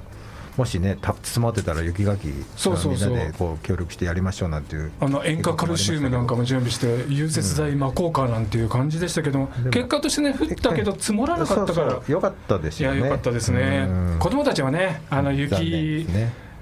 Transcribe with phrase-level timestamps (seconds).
[0.58, 3.10] もしねた詰まってたら雪かきそうそうそう。
[3.10, 11.90] みんなでこう協力してやりましょうなんていうあの塩化カルシウムなんかも準備して融雪剤巻こうかなんていう感じでしたけども、も結果としてね降ったけど積もらなかったから。
[11.92, 12.98] そうそうよかったですよね。
[12.98, 13.86] いや良かったですね。
[13.88, 14.18] うん。
[14.18, 16.06] 子供たちはねあの雪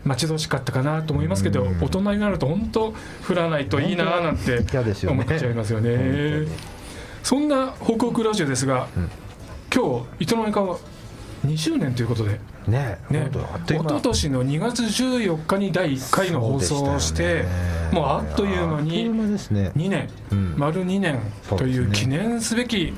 [0.05, 1.83] 待ち遠しかったかなと思いますけどうん。
[1.83, 2.95] 大人になると本当
[3.27, 4.85] 降らないといいななんて思っちゃい
[5.55, 6.49] ますよ本当ねに。
[7.23, 9.11] そんな報告ラジオですが、うん。
[9.75, 10.79] 今日いつの間にか
[11.45, 12.41] 2周年ということで。
[12.67, 13.29] ねね。
[13.31, 17.45] 本当あっという一間昨年の2月14日に第1回の放送をしてね。
[17.93, 19.71] もうあっという間に間ですね。
[19.77, 20.55] 2年、うん。
[20.57, 22.93] 丸2年という記念すべき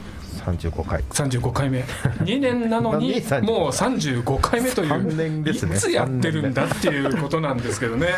[0.46, 1.02] 35回。
[1.10, 1.84] 35回目。
[2.20, 5.76] 2年なのになのに35もう35回目という3年ですね。
[5.76, 8.08] いつやってるんだっていうことなんですけどね。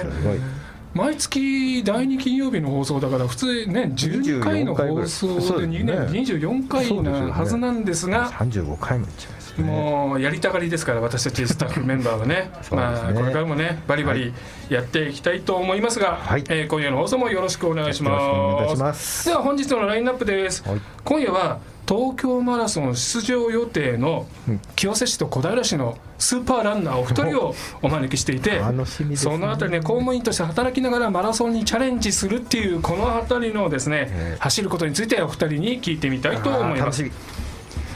[0.92, 5.78] 毎月第2金曜日の放送だから普通ね12回の放送でそうですね。
[5.78, 8.30] 2年24回なはずなんですが。
[8.32, 9.64] 35回もいっちゃいね。
[9.64, 12.34] もうやりたがりですから私たちスタッフメンバーはね。
[12.50, 12.50] ね。
[12.70, 14.32] まあ、これからもねバリバリ
[14.68, 16.44] やっていきたいと思いますが、はい。
[16.48, 19.26] えー今夜の放送もよろしくお願いします。
[19.28, 20.80] では本日のラインナップです、はい。
[21.04, 21.58] 今夜は
[21.88, 24.60] 東京マラソン出場予定のうん。
[24.76, 29.16] 清瀬市と小平市のスーパーランナーお二人をお招きしていてね。
[29.16, 34.38] そのあたりね公務員として働きながらマラソンにチャレンジするっていうこのあたりのですね、ええ。
[34.38, 36.80] 走ることについてお二人に聞いてみたいと思います。
[36.80, 37.10] あー楽しみ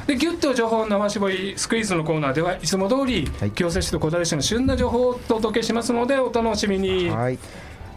[0.06, 3.50] でギュッと情報生絞りスクイーズのコーナーではいつも通り、はい。
[3.52, 7.38] 清瀬市と小平市の旬な情報をお届けしますのでお楽しみに、はい。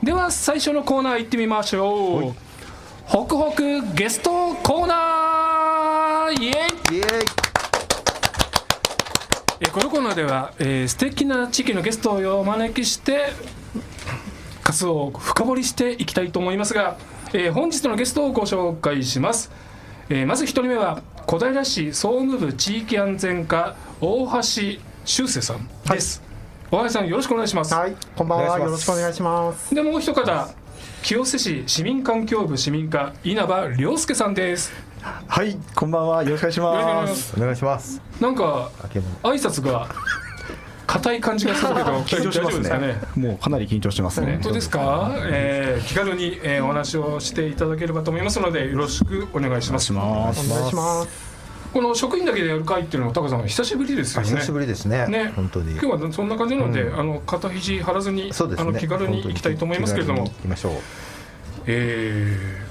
[0.01, 2.35] では最初のコーナー行ってみましょう。
[3.05, 6.41] ホクホクゲストコーナー!
[6.41, 6.95] イエイ!
[6.95, 7.25] イエーイ。
[9.59, 13.33] えこのコーナーでは、えー素敵な地域のゲストをお招きして
[14.63, 16.97] 活動を深掘りしていきたいと思いますが、
[17.33, 19.51] えー本日のゲストをご紹介します、
[20.09, 24.41] えーまず一人目は小平市総務部地域安全課大橋
[25.03, 26.23] 修正さんです、
[26.71, 28.57] 大橋さんよろしくお願いします、はい、こんばんは。
[28.59, 29.75] よろしくお願いします。
[29.75, 30.47] でもう一方
[31.03, 34.71] 清瀬市市民環境部市民課稲葉良介さんです
[35.27, 36.23] はい、こんばんは。
[36.23, 37.01] よろしくお願いしよろしくお願いしま。
[37.01, 38.71] ますすお願いしますなんか
[39.23, 39.89] 挨拶が
[40.87, 42.69] 硬い感じがするけど 緊張しますね。
[42.69, 43.01] ね。
[43.15, 44.33] もうかなり緊張してますね。
[44.41, 44.41] 本。
[44.43, 49.93] 当ですか、えー気軽に、えーお話をしていただければと思いますのでよろしくお願いします。
[49.93, 51.37] お願いします。
[51.73, 54.29] この職員だけでやる会っていうのはタカさん久しぶりですよね。
[54.31, 55.05] あ久しぶりですね。
[55.07, 55.33] ね。
[55.35, 55.71] 本当に。
[55.73, 58.31] 今日はそんな感じなので、あの肩肘張らずに、ね。
[58.57, 60.23] あの気軽に行きたいと思いますけれども。
[60.23, 60.73] 行きましょう。
[61.65, 62.66] えー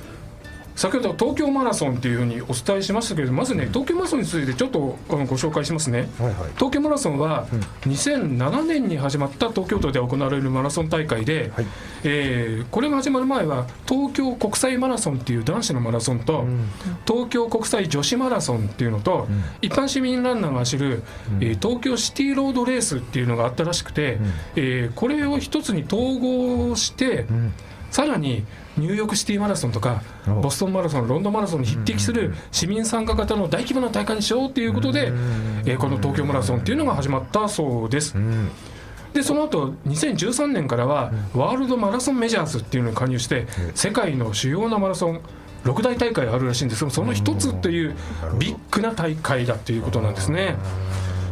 [0.76, 6.08] 先ほど東京マラソンっていうふうにお伝えしましたけれどもまずね東京マラソンについてちょっとあのご紹介しますね。
[6.18, 6.34] はいはい。
[6.56, 7.46] 東京マラソンは
[7.86, 11.66] 2007年に始まった東京都で行われるマラソン大会で、はい。
[12.04, 16.68] えーこれが始まる前は東京国際マラソンっていう男子のマラソンと、ん。
[17.06, 19.44] 東京国際女子マラソンっていうのと、ん。
[19.62, 21.02] 一般市民ランナーが走る、
[21.40, 24.18] えー東京シティロードレースっていうのがあったらしくて、
[24.56, 27.52] えーこれを一つに統合して、ん。
[27.90, 28.44] さらに
[28.76, 35.08] ニューヨークシティマラソンとかおボストンマラソンロンドンマラソンに匹敵する市民参加型の大規模な大会にしようということで、
[35.64, 38.16] えーこの東京マラソンっていうのが始まったそうです。
[38.16, 38.50] うん
[39.12, 45.20] でその後2013年からはワールドマラソンメジャーズっていうのに加入して世界の主要なマラソン
[45.64, 46.80] 6大大会あるらしいんです。
[46.80, 47.96] けどその一つという
[48.38, 50.56] ビッグな大会だということなんですね。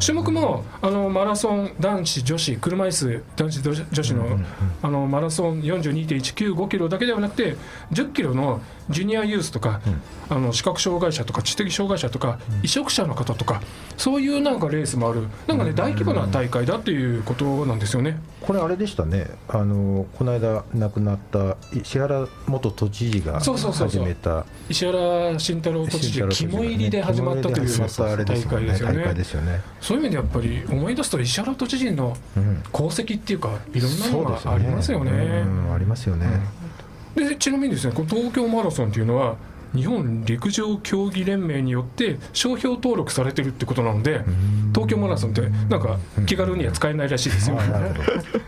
[0.05, 4.39] 種目もあのマラソン男子女子車椅子男子女子の
[4.83, 7.57] あのマラソン42.195キロだけではなくて
[7.93, 8.61] 10キロの
[8.91, 9.81] ジュニアユースとか、
[10.29, 13.63] あの視覚障害者とか知的障害者とか移植者の方とか
[13.97, 15.27] そういうなんかレースもある。
[15.47, 18.19] なんかね大規模な大会だっていうことなんですよね。
[18.41, 19.27] これあれでしたね。
[19.49, 24.45] あのこの間亡くなった石原元都知事が始めた。
[24.69, 27.79] 石原慎太郎都知事肝入りで始まったという
[28.25, 35.11] 大会ですよねそういう意味でやっぱり思い出すと石原都知事のうん功績っていうかいろんなのがありますよね。
[35.11, 35.15] う
[35.71, 36.27] んありますよね、
[37.15, 39.37] でちなみにですねこの東京マラソンっていうのは
[39.75, 44.23] 日本陸上競技連盟によって商標登録されてるってことなので
[44.73, 47.59] 東京マラソンってなんか気軽には使えないらしいですよ。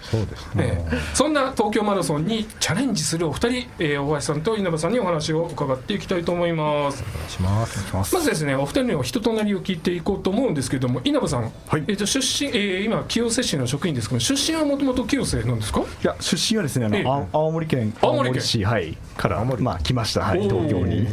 [0.00, 0.96] そうですね、ええ。
[1.14, 7.02] そんな東京マラソンにチャレンジするお二人、えー大橋さんと稲葉さんにお話を伺っていきたいと思います。
[7.40, 7.94] ます。
[7.94, 11.84] まずですねお二人の人となりを聞いていこうと思うんですけれども稲葉さん、はい。
[11.88, 15.80] えー、と出身、えー今清瀬市の職員ですけど出身はもともと清瀬なんですか？
[15.80, 17.04] いや出身はですねあの、ええ。
[17.04, 17.94] 青青森県。
[18.00, 18.96] 青森県市はい。
[19.16, 19.62] から青森。
[19.62, 20.22] まあ来ました。
[20.22, 20.42] はい。
[20.42, 21.06] 東京に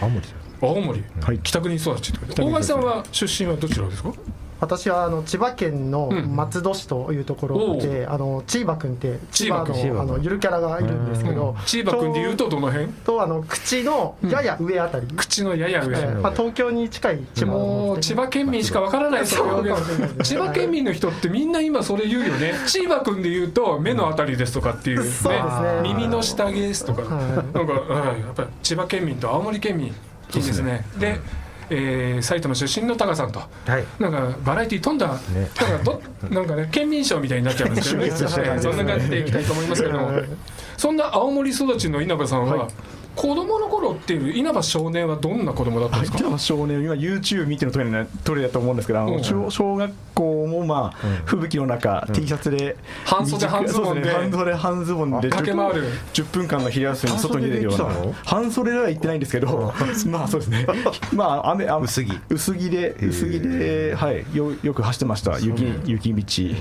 [0.00, 0.26] 青森
[0.60, 1.38] 青森、はい。
[1.42, 4.12] 北国育ち大橋さんは出身はどちらですか？
[4.62, 12.92] 私はあの千葉県のうん松戸市というところで、あのチーバくんって千葉のあのゆるキャラがいるんですけど、チーバくんでいうとどの辺？
[12.92, 19.42] とあの口のやや上あたり、口のやや上、えーまあ、東京に近い千葉のもう千葉県民しかわからないそ
[20.22, 22.54] 千葉県民の人ってみんな今それ言うよね。
[22.68, 25.10] 千葉君で言うと目のあたりですとかっていうね。
[25.10, 25.80] そうですね。
[25.82, 27.34] 耳の下毛ですとか、はい。
[27.34, 29.88] なんか、はい、やっぱり千葉県民と青森県民。
[29.88, 30.84] いいですね。
[30.98, 31.20] で、
[31.72, 33.40] えー埼玉出身のタカさんと。
[33.40, 33.84] はい。
[33.98, 40.12] なんかバラエティ飛んだ、なんかど なんかね県民賞みたいになっちゃうんですけどね、集結した感じそんな感じでいきたいと思いますけども、
[40.76, 42.68] そんな青森育ちの稲葉さんは、
[43.14, 49.24] 子供の頃っていう稲葉少年はどんな子供だったんですか、今少年今 YouTube 見てのトイレなトイレだと思うんですけどあの、うん。
[49.24, 54.08] 小小学校もまあ、吹雪の中、T シャツで半袖半ズボンで。
[54.08, 55.84] ね半袖半ズボンで駆け回る。
[56.14, 57.88] 10分間の昼休みに外に出るような。
[58.24, 59.72] 半袖では行ってないんですけど
[60.08, 60.66] まあそうですね。
[61.12, 62.20] まあ雨雨薄着。
[62.30, 65.38] 薄着で薄着ではいよよく走ってました。
[65.38, 66.56] 雪雪道、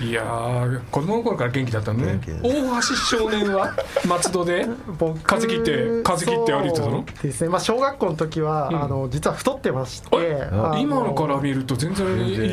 [0.00, 3.72] いやー子供の頃から元気だったんで、ね、大橋少年は？
[4.06, 4.66] 松戸で？
[4.98, 7.04] 僕風切って風切って歩いてたの？
[7.22, 8.82] ですね、まあ、小学校の時は、うん。
[8.82, 10.08] あの実は太ってまして
[10.78, 12.06] 今のから見ると全然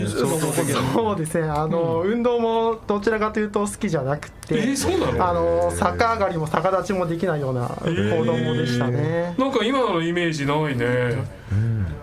[0.07, 1.47] そうですね。
[1.49, 5.29] あの、運動もどちらかというと好きじゃなくて、えーそうなの？
[5.29, 11.25] あの逆上がりも逆立ちもできないような子供でしたね、なんか今のイメージないね、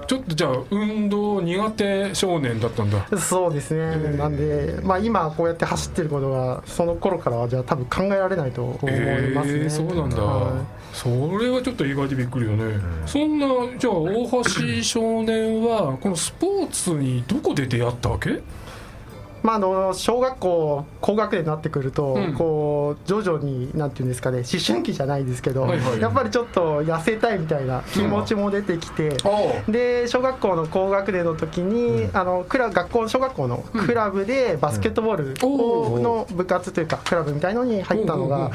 [0.06, 3.18] ちょっとじゃあ運動苦手少年だったんだ。
[3.18, 13.46] そうですね、なんで、まあ、今こうやって走ってることがその頃からはじゃあ多分考えられないと思いますね、えーそうなんだ、はそれはちょっと意外でびっくりよね、そんな
[13.78, 18.40] じゃあ大橋少年はこのスポーツにどこで出会ったわけ？
[19.42, 22.34] まあ、あの小学校高学年になってくると、うん。
[22.34, 38.50] こう徐々になんていうんですかね思春期じゃないですけど、はいはいやっぱりちょっと痩せたいみたいな気持ちも出てきて、あで小学校の高学年の時に、あのクラ学校小学校のクラブでバスケットボールの部活というかクラブみたいのに入ったのが、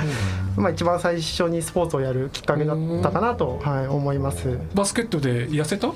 [0.58, 4.58] まあ、一番最初にスポーツをやるきっかけだったかなと、はい、思います。
[4.74, 5.94] バスケットで痩せた？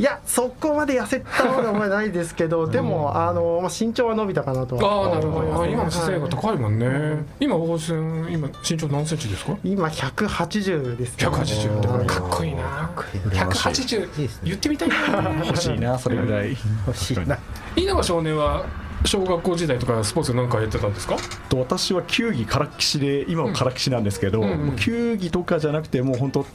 [0.00, 5.52] いやそこまで痩せたのはないですけどでもあの、まあ、身長は伸びたかなとはああなるほど。
[5.52, 5.72] あ思いますね。
[5.74, 9.58] 今の姿勢がはい高いもんね、今大橋さん今身長何センチですか？
[9.62, 12.06] 今180です、ね、180はい。
[12.06, 12.90] かっこいいな。
[12.96, 14.40] 羨ましいいい180ですね。
[14.44, 14.96] 言ってみたいな。
[15.44, 16.56] 欲しいなそれぐらい。
[16.86, 17.38] 欲しいな。
[17.76, 18.64] 稲葉少年は
[19.04, 21.16] 小学校時代とかスポーツなんかやってたんですか？
[21.50, 24.66] と私は球技からっきしで今もからっきしなんですけど、うんうん。
[24.68, 26.46] もう球技とかじゃなくてもう本当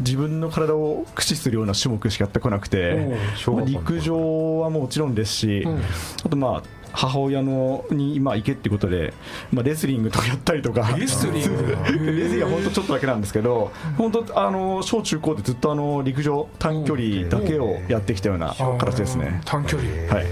[0.00, 5.82] 自分の体を駆使するような種目しかやってこなくて、小まあ陸上はもちろんですし、うん。
[6.24, 9.14] あとまあ母親のに今行けってことで、
[9.52, 10.94] まあ、レスリングとかやったりとか。
[10.96, 11.76] レスリング？
[12.12, 19.40] レスリングは本当ちょっとだけなんですけど本当あの小中高でずっとあの陸上短距離だけをやってきたような形ですね。
[19.44, 19.90] 短距離。
[20.12, 20.26] はい。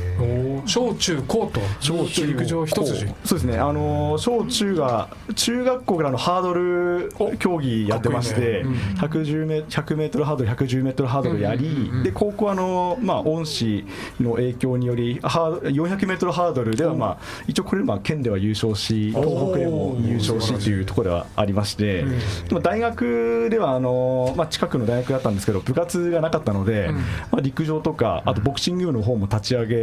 [0.66, 1.60] 小中高と？
[1.80, 3.06] 小中陸上一筋？
[3.24, 3.58] そうですね。
[3.58, 8.64] あの小中が中学校からのハードル競技やってまして、
[8.98, 9.38] かっこいいね。
[9.38, 13.84] 110メ100メートルハードル110メートルハードルやり、うんうんうんで高校はあのまあ恩師
[14.20, 22.18] の影響によりハード400メートルハードルではまあ一応これまあ県では優勝し東北でも優勝しというところではありまして、うん。
[22.48, 26.94] でも大学ではあのまあ近くの大学だったんですけど部活がなかったので、うん。
[26.96, 27.02] ま
[27.38, 29.74] あ陸上とかあとボクシング部の方も立ち上げ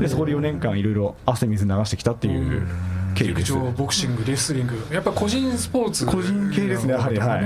[0.00, 2.66] でそこで4年間いろいろ汗水流してきたっていう
[3.14, 3.24] 経。
[3.24, 4.74] 陸上ボクシングレスリング。
[4.92, 7.44] やっぱ個人スポーツ個人系ですねやはりはい。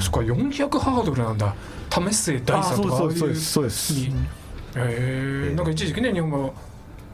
[0.00, 1.54] そっか400ハードルなんだ。
[1.90, 3.94] 為末大さんとかあそうですそうですそうです
[4.76, 6.50] へえなんか一時期ね日本が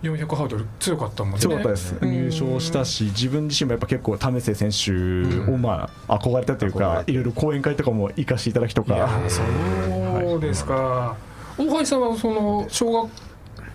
[0.04, 1.40] 400ハードル強かったもんね。
[1.40, 2.10] 強かったです、うん。
[2.10, 11.16] 入賞したし、自分自身もやっぱ結構、為末選手をまあ憧れたというかいろいろ講演会とかも行かせていただきとか、そうですか、
[11.58, 13.10] 大橋さんはその小学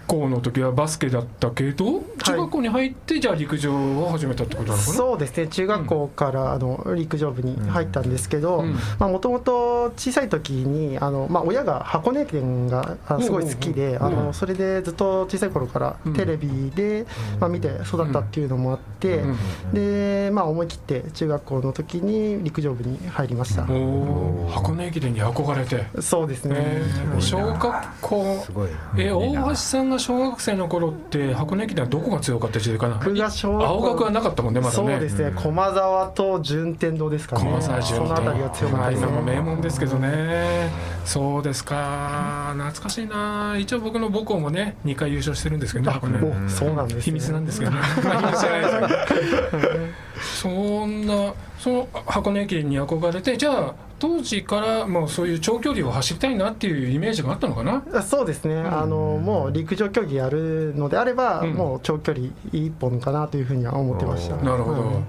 [0.10, 3.74] 校の時はバスケだったけど中学校に入ってじゃあ陸上
[4.04, 5.48] を始めたってことなのかな、そうですね。
[5.48, 8.76] 中学校からあの陸上部に入ったんですけどうん。
[9.12, 17.06] もともと小さい時にあの、まあ、親が箱根駅伝があすごい好きであのそれでずっと小さい頃からうんテレビで、
[17.40, 19.38] まあ、見て育ったっていうのもあって、うん
[19.74, 26.82] でまあ、思い切って中学校の時に陸上部に入りました、箱根駅伝に憧れて、そうですね、
[27.20, 28.44] 小学校。
[28.46, 28.70] すごい。
[28.98, 32.96] え大橋さんが小学生の頃って箱根駅伝はどこが強かった時代かな？
[32.96, 34.76] 僕が小学校青学はなかったもんねまだね。
[34.76, 37.44] そうですね駒沢と順天堂ですかね。
[37.44, 40.70] 駒沢順その辺りが強かったです今も名ね門ですけどね。
[41.06, 42.54] そうですか。
[42.56, 43.56] 懐かしいな。
[43.60, 46.20] 一応僕の母校もね2回優勝してるんですけどね箱根。
[46.20, 47.78] おそうなんです、ね、秘密なんですけどね。
[48.04, 49.80] まあ秘密じゃないですけど
[50.22, 57.84] そんなその箱根駅伝に憧れてじゃあ当時からもうそういう長距離を走りたいなっていうイメージがあったのかな？
[58.02, 61.54] そうですね、あのもう陸上競技やるのであれば、うん。
[61.54, 64.38] もう長距離一本かなというふうには思ってました。
[64.38, 65.04] なるほど、はい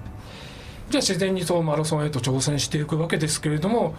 [0.89, 3.95] じゃあ自然にそうマラソンへと挑戦していくわけですけれども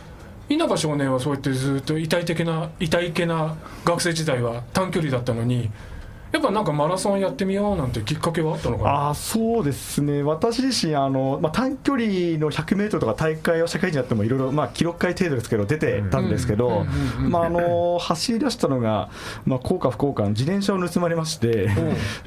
[0.51, 5.71] 稲葉少年はそうやってずっと痛い的な痛いけな学生時代は短距離だったのに
[6.33, 9.09] やっぱなんかマラソンやってみようなんてきっかけはあったのかな？
[9.09, 12.05] あーそうですね、私自身あの、まあ、短距離
[12.39, 16.87] の100メートルとか大会を社会人やってもいろいろ、まあ、記録会程度ですけど出てたんですけど、
[18.01, 19.11] 走り出したのが、
[19.45, 21.69] まあ、幸か不幸か自転車を盗まれまして、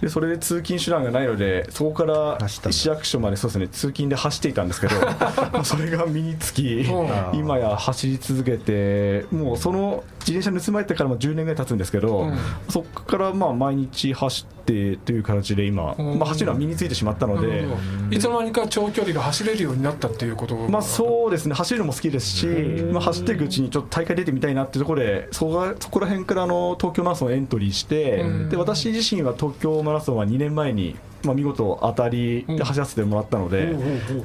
[0.01, 2.37] でそれで通勤手段がないのでそこから
[2.71, 7.39] 市役所までそうです、ね、通勤で走っていたんですけどまあ それが身につきうん。
[7.39, 12.37] 今や走り続けてもうその自転車盗まれてからも10年ぐらい経つんですけど、うん。
[12.69, 16.19] そこからまあ毎日走ってという形で今、うん。
[16.19, 17.65] まあ、走るのは身についてしまったので
[18.11, 21.55] いつの間にか長距離が走れるようになったっていうことまあそうですね。
[21.55, 28.49] 走るのも好きですし、まあ、走っていくうちにちょっと大会出てみたいなっていうところでそこがそこら辺からあの東京マラソンエントリーして、うん。
[28.49, 33.75] で私自身は東京マラソンは2年前に、まあ、見事当たりで走らせてもらったので、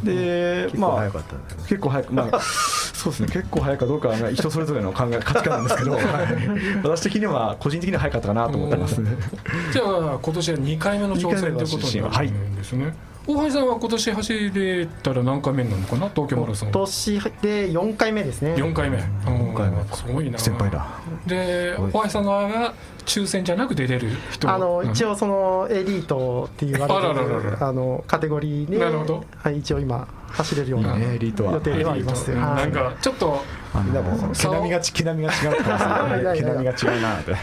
[0.05, 1.65] で結構まあ早かったんだよね。
[1.69, 5.99] 結構早く、まあ、 そうですね、結構早いかどうかはね人それぞれの考え 価値観なんですけど、
[6.85, 9.03] 私的には個人的には早かったかなと思ってます。
[9.73, 12.95] じゃあ今年は2回目の挑戦ということになるんですね、
[13.27, 16.11] 大橋さんは今年走れたら何回目になるのかな？
[16.15, 16.71] 東京マラソン。
[16.71, 18.55] 今年で4回目ですね。
[18.55, 18.99] 4回目。
[18.99, 19.83] 4回目。
[19.95, 20.39] すごいな。
[20.39, 20.87] 先輩だ。
[21.27, 22.75] で大橋さん側が
[23.11, 24.49] 抽選じゃなく出れる人？
[24.49, 29.25] あの一応応そのエリートって言われてあららららるあのカテゴリーで、なるほど。
[29.37, 31.53] はい、一応今走れるようないいねエリートは。
[31.53, 32.31] 予定ではあります。
[32.31, 32.41] はい。
[32.41, 37.35] なんかちょっと、毛並みがち毛並みが違うか 毛並みが違うなって。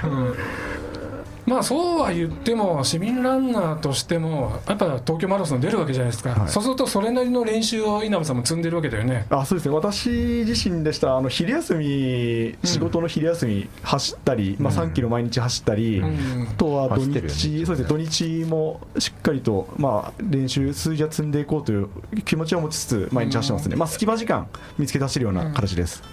[1.47, 6.49] うんまあそうは言っても市民ランナーとしてもやっぱ東京マラソン出るわけじゃないですか、はい。
[6.49, 9.25] そうするとそれなりの練習を稲葉さんも積んでるわけだよね。
[9.29, 9.73] あそうですね。
[9.73, 10.09] 私
[10.45, 16.47] 自身でしたあの昼休み仕事の昼休み走ったり、まあ、3キロ毎日走ったり、うん。
[16.51, 17.87] あとは土日、そうですね。
[17.87, 21.89] 土日もしっかりと、まあ、練習数字は積んでいこうという
[22.25, 26.03] 気持ちを持ちつつ毎日走ってますね、まあ、隙間時間見つけて走るような形です、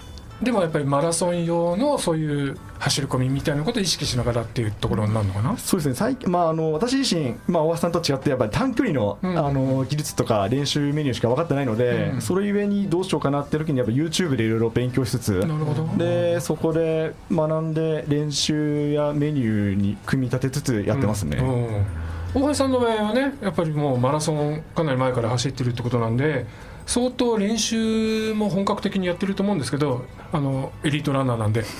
[0.45, 5.57] でもやっぱりマラソン用のそういう走り込みみたいなことを意識しながらっていうところになるのかな？
[5.57, 5.95] そうですね。
[5.95, 12.21] 最近、まあ、あの私自身、まあ、大橋さんと違ってやっぱり短距離の,、うんあの技術とか練習メニューしか分かってないので、うん。
[12.21, 15.89] それゆえにどうしようかなっていう時にやっぱ YouTube でいろいろ勉強しつつなるほど。
[15.97, 22.41] でそこで学んで練習やメニューに組み立てつつやってますね、うん。
[22.41, 26.45] 大橋さんの場合はねやっぱりもうマラソンかなり前から走ってるってことなんで
[26.85, 31.63] 相当練習も本格的にやってると思うんですけどあのエリートランナーなんで。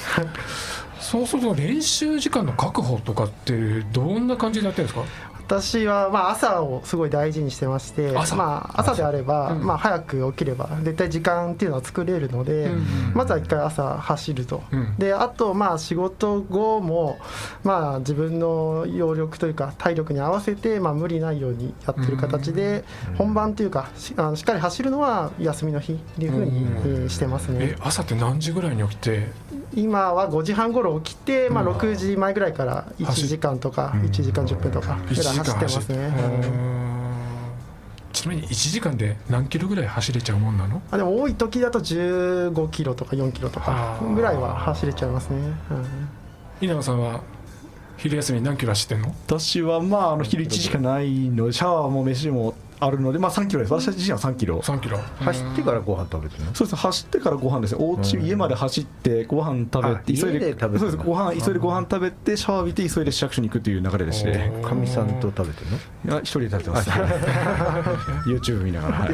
[0.99, 3.53] そうすると練習時間の確保とかって
[3.93, 5.05] どんな感じでやってるんですか？
[5.47, 8.35] 私はまあ朝をすごい大事にしてまして朝？
[8.35, 9.65] まあ、朝であれば、うん。
[9.65, 12.85] まあ、早く起きれば絶対時間っていうのは作れるので、うん。
[13.13, 14.95] まずは一回朝走ると、うん。
[14.97, 17.19] であとまあ仕事後も
[17.63, 22.83] まあ自分の揚力というか体力に合わせてまあ無理ないようにやってる形で
[23.17, 26.45] 本番というかしあのしっかり走るのは休みの日っていうふう
[27.03, 27.59] にしてますね。
[27.61, 29.29] え朝って何時ぐらいに起きて？
[29.75, 35.97] 今は5時半頃起きてまあうん6時前ぐらいから1時間とか1時間10分とか1ぐらい走ってますね。
[35.97, 36.95] うん。
[38.13, 40.81] ちなみに1時間で何キロぐらい走れちゃうもんなの？
[40.89, 45.37] あでも多い時だと15キロとか4キロとかぐらいは走れちゃいますね、
[46.61, 47.21] 稲葉さんは
[47.97, 49.13] 昼休み何キロ走ってんの？
[49.27, 53.73] 私はまああの昼1時しかないのでシャワーも飯もあるので、まあ、3キロです。
[53.73, 54.59] 私自身は3キロ。
[54.59, 54.97] 3キロ。
[55.19, 56.53] 走ってからご飯食べてるの？
[56.55, 56.75] そうです。
[56.75, 57.79] 走ってからご飯ですね。
[57.81, 58.25] お家うん。
[58.25, 61.03] 家まで走ってご飯食べあて急いで食べそうです。
[61.03, 64.51] ご飯急いでご飯食べてシャワー浴びて急いで市役所に行くという流れでして。
[64.59, 65.71] おかみさんと食べてる
[66.05, 66.13] の？
[66.13, 66.89] いや一人で食べてます
[68.27, 69.13] YouTube 見ながら、はい。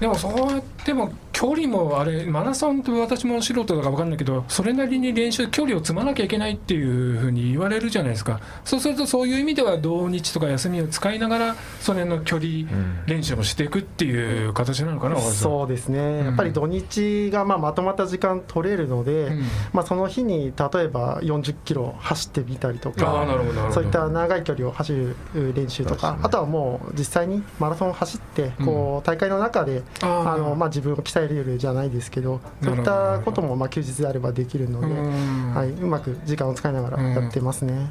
[0.00, 8.40] でもそうやっても距離もあれマラソンって私も素人だから分かんないけどそれなりに練習距離を積まなきゃいけないっていうふうに言われるじゃないですか。
[8.64, 12.66] そうするとそういう意味では土日とか休みを使いながらそれの距離
[13.06, 19.42] 練習もしていくっていう形なのかな、うそうですね、やっぱり土日がまあまとまった時間取れるので、うん。
[19.74, 23.26] まあ、その日に例えば40キロ走ってみたりとか
[23.72, 25.16] そういった長い距離を走る
[25.54, 35.54] 練習とか、あとはもう実際にマラソンを走ってこう大会の中で、あのまあ、自分を鍛えるじゃないですけどそういったこともまあ休日であればできるので、うん。
[35.54, 37.90] はい、うまく時間を使いながらやってますね。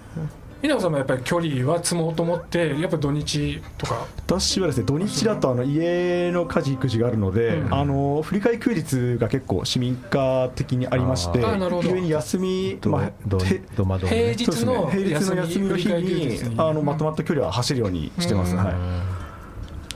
[0.63, 4.08] 稲葉さんもやっぱり距離は積もうと思ってやっぱ土日とか？
[4.25, 7.74] 私はですね土日だとあの家の家事育児があるので、うん。
[7.74, 8.74] あの振り替え休
[9.15, 11.89] 日が結構市民化的にありましてあーなるほど。
[11.89, 14.34] 故に休み、どまあ平ね。
[14.34, 18.58] 日の平日の休みの日にあのまとまった距離は走るようにしてます、うん。
[18.63, 18.75] はい、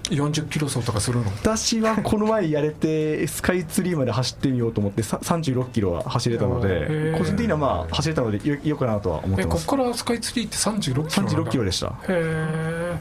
[0.10, 1.26] 40キロ走とかするの？
[1.32, 7.18] 私はこの前やれてスカイツリーまで走ってみようと思ってさ36キロは走れたのへでー。
[7.18, 9.64] 個人的にはまあ走れたのでよよかなとは思ってます。
[9.64, 11.42] えここからスカイツリーって36キロなんだ。
[11.44, 11.88] 36キロでした。
[11.88, 12.98] へえ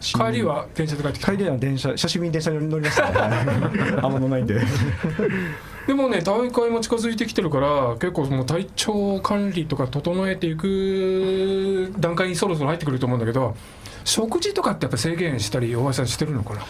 [0.00, 3.06] 帰りは電車で帰ってきた帰りは電車久しぶりに電車に乗りました
[4.02, 4.58] あんま乗らないんで。
[5.86, 13.54] でもね大会も近づいてきてるから結構もう体調管理とか整えていく段階にそろそろ入ってくると思うんだけど
[14.04, 16.62] 食事とかってやっぱ制限したり大橋さんしてるのかな？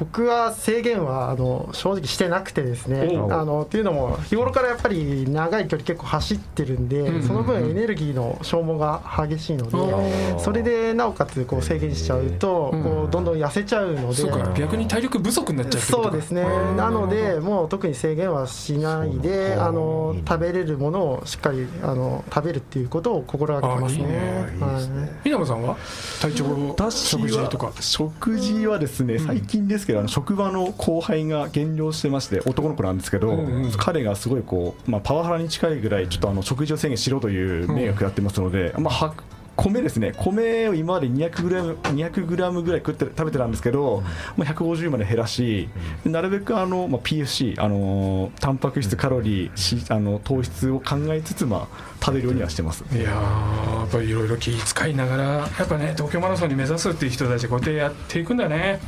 [0.00, 7.22] 僕は制限はあの正直してなくてですねあのっていうのも日頃からやっぱり長い距離結構走ってるんで、うん。
[7.22, 12.82] その分エネルギーの消耗が激しいので、おそれでなおかつこう制限しちゃうと、うん。
[12.82, 14.14] こうどんどん痩せちゃうので。
[14.14, 16.44] そうか逆に体力不足になっちゃうそうですね。
[16.76, 25.20] なのでもう特に制限はしないであの食べれるものをしっかりあの食べるっていうことを心がけてますね。
[25.24, 25.76] 稲葉さんは？
[26.22, 27.66] 体調私食事とか？
[27.66, 39.14] は食事はですね最近ですけど、あの職場の後輩が減量してまして男の子なんですけど、うんうん彼がすごいこう、まあ、パワハラに近いぐらいちょっとあの食事を制限しろという迷惑やってますので、まあは
[39.56, 40.12] 米ですね。
[40.16, 44.02] 米を今まで 200g, 200グラムぐらい食って食べてたんですけど、
[44.36, 45.68] まあ、150まで減らし、
[46.04, 52.84] なるべくあの、まあ、PFC あのタンパク質カロリーしあの糖質を考えつつ、まあ、食べるようにはしてます。
[52.92, 58.80] いやーやっぱりいろいろ気遣いながらやっぱね東京マラソンに目指すっていう人たちこうやってやっていくんだね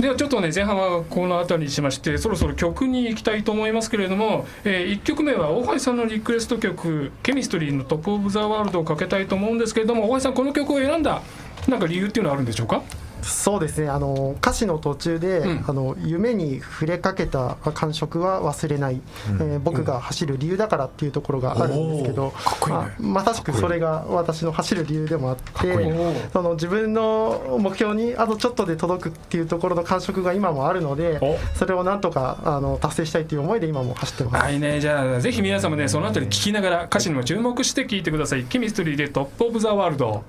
[0.00, 11.22] ではちょっとね前半はこの辺りにしましてそろそろ曲に行きたいと思いますけれども、え1曲目は大橋さんのリクエスト曲「ケミストリーのトップ・オブ・ザ・ワールド」をかけたいと思うんですけれども大橋さんこの曲を選んだ
[11.68, 12.82] なんか理由っていうのはあるんでしょうか？
[13.24, 13.88] そうですね。
[13.88, 15.64] あの歌詞の途中で、うん。
[15.66, 19.00] あの夢に触れかけた感触は忘れない、
[19.40, 22.32] えー僕が走る理由だからっていうところがあるんですけど、ね
[22.68, 31.36] まあまさしくそれが私の走る理由でもあってその自分の目標にあとちょっとで届くっていうところの感触が今もあるのでお。
[31.54, 34.42] それをなんとかあの達成したいという思いで今も走ってます。
[34.42, 34.80] はいね。
[34.80, 40.22] じゃあぜひ皆さんもねその辺り聞きながら歌詞にも注目して聞いてください「ケミストリーでトップ・オブ・ザ・ワールド」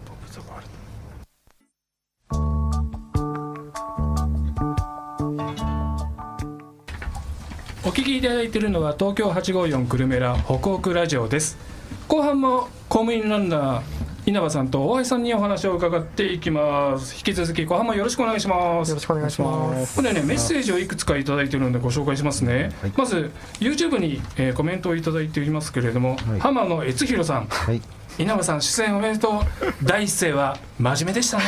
[7.96, 11.58] 聞きいただいているのは東京854久留米ら北北ラジオです。
[12.10, 13.82] 後半も公務員ランナー
[14.26, 17.16] 稲葉さんと大橋さんにお話を伺っていきます。
[17.16, 18.90] 引き続き後半もよろしくお願いします。
[18.90, 19.96] よろしくお願いします。
[19.96, 22.94] これねメッセージをいくつかいただいているのでご紹介しますね、はい。
[22.98, 23.32] まず
[23.62, 26.40] YouTube に、えーコメントをいただいていますけれども、はい。
[26.42, 27.46] 浜野悦弘さん。
[27.46, 27.82] はい
[28.18, 29.32] 稲葉さん出演おめでとう。
[29.84, 31.44] 第一声は真面目でしたね。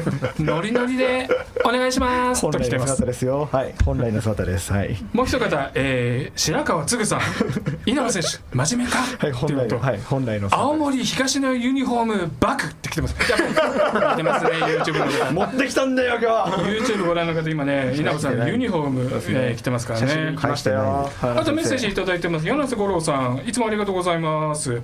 [0.40, 1.28] ノリノリで
[1.64, 2.40] お願いします。
[2.42, 3.48] 本来の姿ですよ。
[3.52, 4.72] はい、本来の姿です。
[4.72, 4.96] はい。
[5.12, 7.20] もう一方、えー白川つぐさん。
[7.84, 10.62] 稲葉選手真面目か、はい、本来の、はい、本来の姿。
[10.62, 13.16] 青森東のユニフォームバクって来てます。
[13.30, 15.32] やってますね YouTube の方。
[15.32, 16.44] 持ってきたんだよ、今。
[16.64, 16.92] 日。
[16.92, 20.34] YouTube ご覧の方今ね稲葉さんのユニフォーム、えー着てますからね。
[20.38, 21.10] 来ましたよ。
[21.22, 22.46] あとメッセージいただいてます。
[22.46, 24.80] 柳瀬五郎さんいつもありがとうございます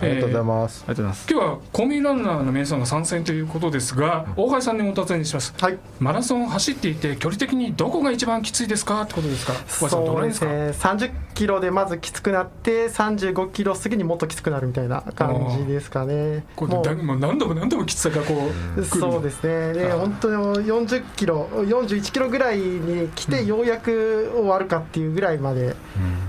[0.00, 1.26] ありがとうございす、ますありがとうございます。
[1.30, 5.54] 今日はコミランナーの皆さんが参戦ということですが大橋さんにお尋ねします。
[5.58, 5.78] はい。
[6.00, 9.02] マラソンを走っていて距離的にどこが一番きついですか？
[9.02, 9.52] ってことですか？
[9.52, 10.50] 大橋さんどそうですね。
[10.70, 16.44] 30キロでまずきつくなって35キロ過ぎにもっときつくなるみたいな感じですかね。
[16.56, 19.72] これもうだもう何度も何度もきつさがこうそうですね。
[19.72, 25.74] で本当に40キロ41キロぐらいに来てようやく終わるかっていうぐらいまで、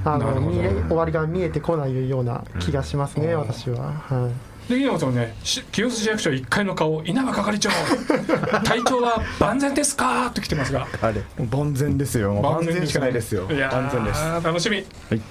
[0.03, 3.39] あなるほどの見え終わりが見えてこないような気がしますね、うん。
[3.39, 4.29] 私は、は
[4.69, 7.69] で稲葉さんはねし清須市役所1階の顔稲葉係長
[8.65, 10.31] 体調は万全ですか？
[10.33, 10.87] と来てますが。
[11.01, 12.33] あれ万全ですよ。
[12.41, 13.47] 万全しかないですよ。
[13.51, 14.23] いやー万全です。
[14.43, 14.83] 楽しみ、は
[15.15, 15.21] い。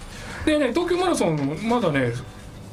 [0.47, 2.13] でね東京マラソンまだね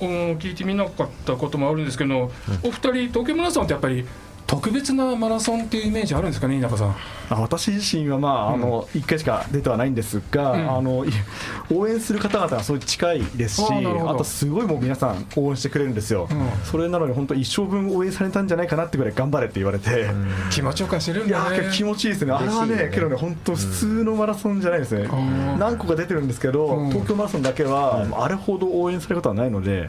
[0.01, 2.31] うん聞いてみなかったこともあるんですけど、
[2.63, 4.05] お二人東京マラソンってやっぱり
[4.51, 6.95] 特別なマラソンっていうイメージあるんですかね稲葉さん。
[7.29, 10.71] あ私自身は、まああの1回しか出てはないんですが、うん。
[10.77, 11.09] あのい
[11.73, 16.49] 応援する方々がすごい近いですしあとすごいもう皆さん応援してくれるんですよ、うん。
[16.65, 20.09] それなのに本当一生分応援されたんじゃないかなってぐらい頑張れって言われて、
[20.49, 25.57] 気持ちよく走れるんいやだねー気持ちいいですね、あれはねね、けどね、本当、普通のマラソンじゃないですね、ん。
[25.57, 26.89] 何個か出てるんですけど、うん。
[26.89, 29.87] 東京マラソンだけは、あれほど応援されることはないので、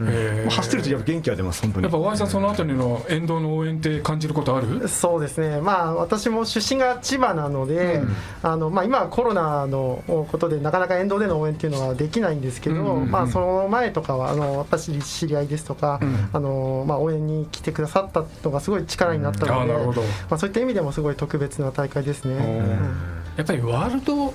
[0.49, 1.83] 走ってるとやっぱ元気は出ます、本当に。
[1.83, 4.87] やっぱ大橋さんそのあたりの沿道の応援って感じることある？
[4.87, 8.01] そうですね、まあ、私も出身が千葉なので、
[8.41, 16.29] あのまあ、今はコロナのことで、なかなか沿道での応援っていうのはできないんですけど、うんうんうんまあ、その前とかは、あの私、知り合いですとか、うん。
[16.33, 20.01] あのまあ、応援に来てくださったのがすごい力になったので、あーなるほど。
[20.01, 22.35] まあ、そういった意味でもすごい特別な大会ですね。
[22.35, 22.69] うん。
[23.37, 24.33] やっぱりワールド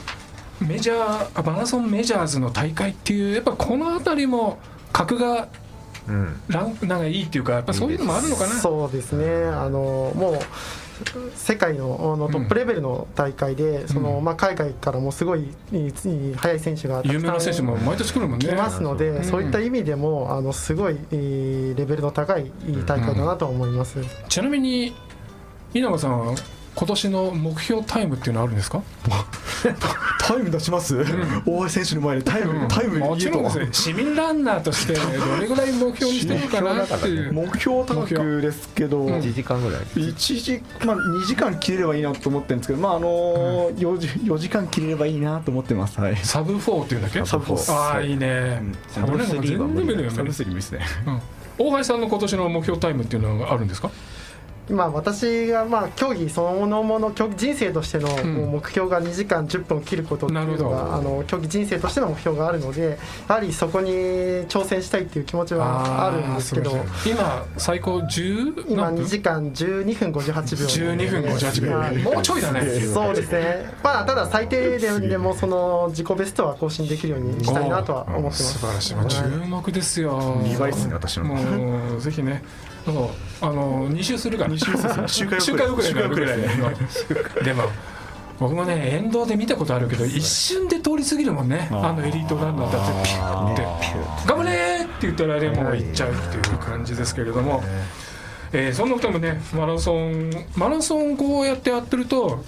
[0.60, 4.58] メジャーあマラソンメジャーズの大会っていうやっぱこのあたりも
[4.92, 5.46] 格が
[6.08, 6.40] うん。
[6.48, 8.54] ランクなんかいいっていうかやっぱそういうのもあるのかな？
[8.54, 9.44] そうですね。
[9.44, 10.38] あのもう
[11.36, 18.48] 世界のあのトップレベルの大会で、そのまあ、海外からもすごい速い選手がたくさん有名な選手も毎年来るもんね。
[18.48, 19.24] 来ますので、ん。
[19.24, 22.50] そういった意味でもあのすごいレベルの高い
[22.84, 24.92] 大会だなと思います、ちなみに
[25.72, 26.34] 稲葉さんは
[26.78, 28.80] 今年の目標タイムっていうのはあるんですか？
[30.22, 30.96] タイム出します、
[31.44, 33.68] 大橋選手の前でタイム、タイムも言えとちろんですね。
[33.72, 35.00] 市民ランナーとしてど
[35.40, 37.32] れぐらい目標にしてるかなっていう。
[37.32, 39.80] 目標高くですけど、1時間ぐらい。
[39.82, 47.24] 1時まあ、2時間切れればいいなと思ってるんですけど、まああのー 4, 時4時間切れればいいなと思ってます、はい、サブ4っていうんだっけ？
[47.26, 47.72] サブフォー。
[47.72, 48.12] ああい。
[48.12, 50.80] いね、サブ俺なんか3は無理だ全然見るよサブスリーですね。
[51.06, 51.20] うん。
[51.58, 53.90] 大橋さんの今年の目標タイムっていうのはあるんですか？
[54.70, 58.34] まあ、私がまあ競技そのもの競技人生としてのん。
[58.34, 60.70] もう目標が2時間10分を切ることっていうのなるほど。
[60.70, 66.72] があの競技人生としての目標があるのでやはりそこに挑戦したいっていう気持ちはあるんですけど
[67.06, 70.34] 今最高10今何分？2時間12分58
[70.84, 71.22] 秒12分。
[71.32, 71.96] 58秒、はい。
[71.98, 72.60] もうちょいだね。
[72.80, 78.52] そうですね、まあ、ただ最低ででもその自己ベストは更新できるようにしたいなとは思ってます。
[78.54, 80.20] 素晴らしい、まあ注目ですよ。
[80.42, 81.24] 2倍ですね、私の。
[81.24, 82.42] もうぜひね
[83.40, 84.50] あの2周するから。
[84.50, 85.26] 2周でする。
[85.26, 87.64] ぐらい周回遅れ でも
[88.38, 91.68] 僕もね沿道で見たことあるけど一瞬で通り過ぎるもんね。
[91.72, 93.52] あのエリートランナーたちピュー。
[93.52, 93.62] って
[94.26, 94.50] 「頑張れ!」
[94.84, 95.48] って言ったらね。
[95.50, 97.62] もう行っちゃうっていう感じですけれども、
[98.52, 102.42] えーそんなこともねマラソンマラソンこうやってやってると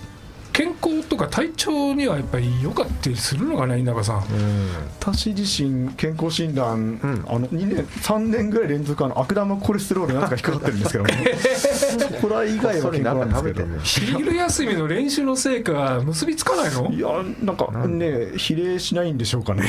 [0.60, 4.24] 健康とか体調にはやっぱり良かったりするのかな稲葉さん。
[5.00, 7.24] 私自身健康診断、ん。
[7.26, 11.10] あの2年3年ぐらい連続あの悪玉コレステロールなんとか引っかかってるんですけども。
[12.20, 13.42] そ こら以外は健康なんです
[13.94, 16.90] けど昼休みの練習の成果が結びつかないの？
[16.90, 17.08] いや
[17.42, 19.64] なんかね比例しないんでしょうかね。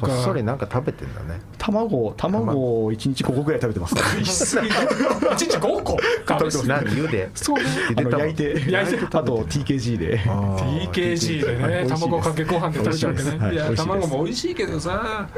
[0.00, 1.40] こっそりなんか食べてんだね。
[1.58, 4.24] 卵卵を1日5個ぐらい食べてますから。
[4.24, 5.96] しすぎ1日5個？
[6.28, 7.30] 食べ過ぎ何茹で。
[7.34, 7.64] そうね。
[7.96, 8.70] 焼いて。
[8.70, 10.20] 焼いてあと TKG で
[10.56, 13.30] TKG でね卵かけご飯で食べちゃうわけね。
[13.30, 13.42] いいです。
[13.42, 13.86] はい美味しいです。
[13.86, 15.28] 卵も美味しいけどさ。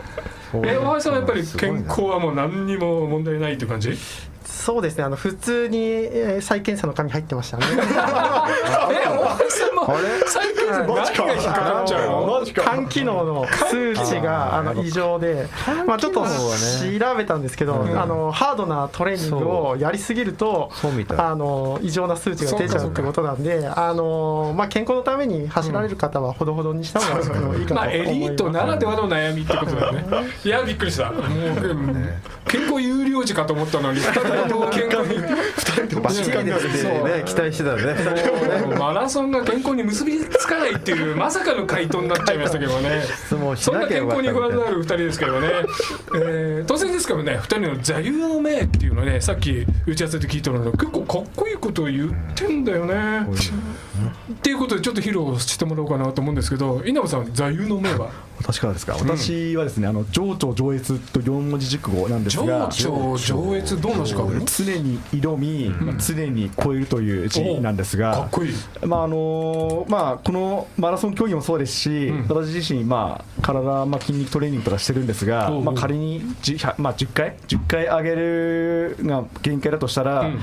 [0.65, 3.91] え大橋さんはやっぱり健康はもう何にも問題ないっていう感じ？
[4.49, 5.05] そうですね。
[5.05, 7.65] あの普通にえー再検査の紙入ってましたね。
[7.71, 11.15] え大橋さんもあれ 最近何が引っ
[11.55, 12.43] かかっちゃうの？
[12.45, 15.47] 肝機能の数値があの異常で、
[15.87, 16.27] まあ、ちょっと調
[17.17, 17.99] べたんですけど、うん。
[18.01, 21.19] あのハードなトレーニングをやりすぎるとそうみたい。
[21.19, 28.11] あの異常な数値が出ちゃうってことなんであの、まあ、健康のために走られる方はほどほどにした方がいいかとまあ思います。
[28.11, 30.05] エリートならではの悩みってことだよね。
[30.45, 31.11] いやびっくりした。
[31.11, 32.09] もううん
[32.47, 34.13] 健康有料児かと思ったのに2
[35.59, 38.77] 人とバッチリですってね期待してたね。
[38.79, 43.03] マラソンが健康に結びつかないっていうまさかの回答になっちゃいましたけどね。
[43.57, 45.49] そんな健康に不安のある2人ですけどね、
[46.15, 53.27] えー当然ですけどね2人の座右の銘っていうのねさっき打ち合わせで聞いたので結構かっこいいことを言ってんだよね。
[54.33, 58.11] っていうことでちょっと披露してもらおうかなと思うんですけど稲葉さん座右の銘は？
[58.39, 64.45] 私からですか、私はですねあの情緒上越と4文字熟語なんです情が緒上越どんな字書くの？
[64.45, 68.55] 常に挑み、まあ常に超えるという字なんですかがっこいい。
[68.87, 72.29] まああのまあ、このマラソン競技もそうですし、うん。
[72.29, 80.41] 私自身、まあ、体、まあ、筋肉トレーニングとかしてるんですが、まあ、仮に 10,、まあ、10回10回上げるが限界だとしたら、うん。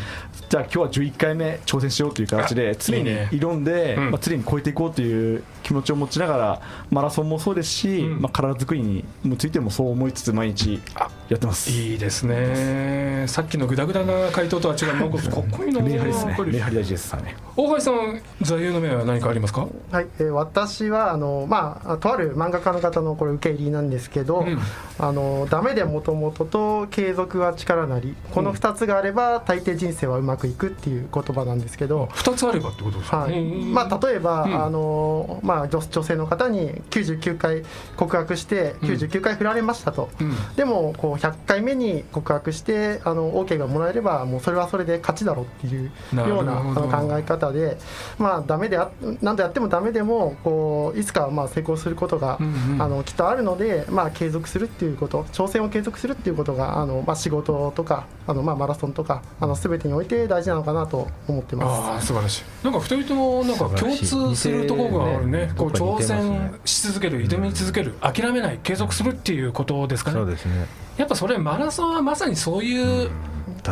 [0.49, 4.12] じゃあ今日は11回目挑戦しようという形で常に挑んで、うん。
[4.12, 8.21] まあ、常に超えていこうという気持ちを持ちながらマラソンもそうですし、うん。
[8.21, 9.04] まあ、体作りに
[9.38, 10.82] ついてもそう思いつつ毎日
[11.30, 11.69] やってます。
[11.69, 13.26] いいですね。
[13.28, 15.82] さっきのグダグダな回答とは違うなんかかっこいいな。
[15.82, 16.30] 礼拝ですね。
[16.32, 19.67] やっぱり礼拝大事ですはい大橋さん座右の銘は何かありますか？
[19.91, 24.60] はい、えー私はあの、まあ、とある漫画家の方のこれ受け入れなんですけど、うん。
[24.98, 33.17] あのダメでもともとと継続は力なりこの2つがあれば大抵人生はうまくいくっていう言葉なんですけど、二つあればってことですか？
[33.19, 33.39] はい。
[33.39, 33.74] うん。
[33.74, 34.63] まあ、例えば、うん。
[34.65, 37.63] あのまあ、女女性の方に99回
[37.95, 40.33] 告白して99回振られましたと、うん。
[40.55, 47.77] でもこう100回目に告白してあの OK がもらえればもうそれはそれで勝ちだろうっていうようなあの考え方で、
[48.17, 52.81] まあ、ダメであ何度やってもダメでもこういつかまあ成功することが、うんうん。
[52.81, 61.89] あのきっとあるので、まあ、継続するっていうこと挑戦を継続するっていうことがあの、まあ、仕事とかあの、まあ、マラソンとかあの全てにおいて大事なのかなと思ってます。
[61.89, 62.43] ああ素晴らしい。
[62.63, 65.51] なんか二人ともなんか共通するところがあるね。
[65.55, 70.17] こう挑戦し続ける挑み続ける諦めない継続するっていうことですかね。
[70.17, 70.67] そうですね。
[70.97, 73.10] やっぱそれマラソンはまさにそういう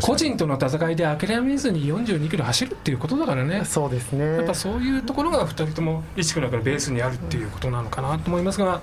[0.02, 3.64] 個人との戦いで諦めずに42キロ走るっていうことだからね。
[3.66, 4.26] そうですね。
[4.26, 8.82] やっぱそういうところが2人とも意識の中でベースにあるっていうことなのかなと思いますが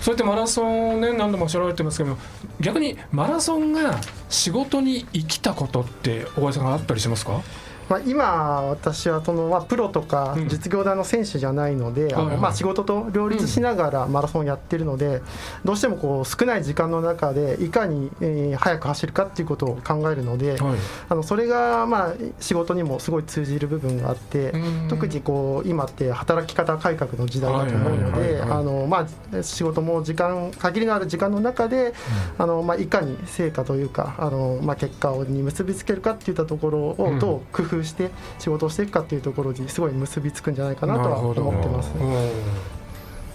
[0.00, 2.16] そうやってマラソンをね何度もおっしゃられてますけど
[2.60, 3.98] 逆にマラソンが
[4.28, 7.42] 仕事に生きたことって小林さんがあったりしますか？
[7.88, 10.48] まあ、今私はその、まあ、プロとかうん。
[10.48, 12.36] 実業団の選手じゃないので、あはいはい。
[12.36, 15.22] のまあ、仕事と両立しながらマラソンをやってるので、
[15.64, 20.78] どうしてもこう少ない時間の中でいかに、えー速く走るかっていうことを考えるので、はい。
[21.08, 24.88] あのそれがまあ仕事にもすごい通じる部分があって、うん。
[24.88, 29.06] 特にこう今って働き方改革の時代だと思うのであのま
[29.38, 31.94] あ仕事も時間限りのある時間の中で、
[32.38, 41.92] あのまあいかに成果というかあのまあ結果に結びつけるかっていったところをどう工夫して仕事をしていくかっていうところにすごい結びつくんじゃないかなとは思ってます。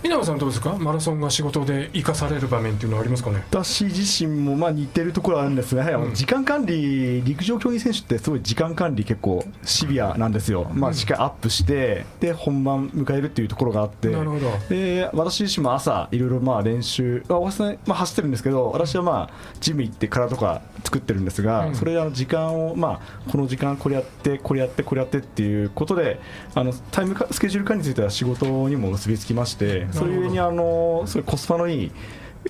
[0.03, 0.77] うん稲葉さんどうですか？
[0.77, 3.43] マラソンが仕事で生かされる場面っていうのはありますかね？
[3.49, 14.51] 私自身もまあ似てるところはあるんですが、やはりあの時間管理、陸上競技選手ってすごい時間管理結構シビアなんですよ、まあ、しっかりアップして、で本番迎えるっていうところがあって、なるほど。
[14.69, 21.75] で私自身も朝、いろいろまあ練習、あ私はまあ走ってるんですけど、私はまあジム行って体とか作ってるんですが、うん。
[21.75, 26.19] それあの時間を、まあ、この時間これやって、これやって、これやってっていうことで、
[26.55, 31.91] あのタイムかスケジュール管理については仕事にも結びつきまして、それゆえにあのすごいコスパのいい。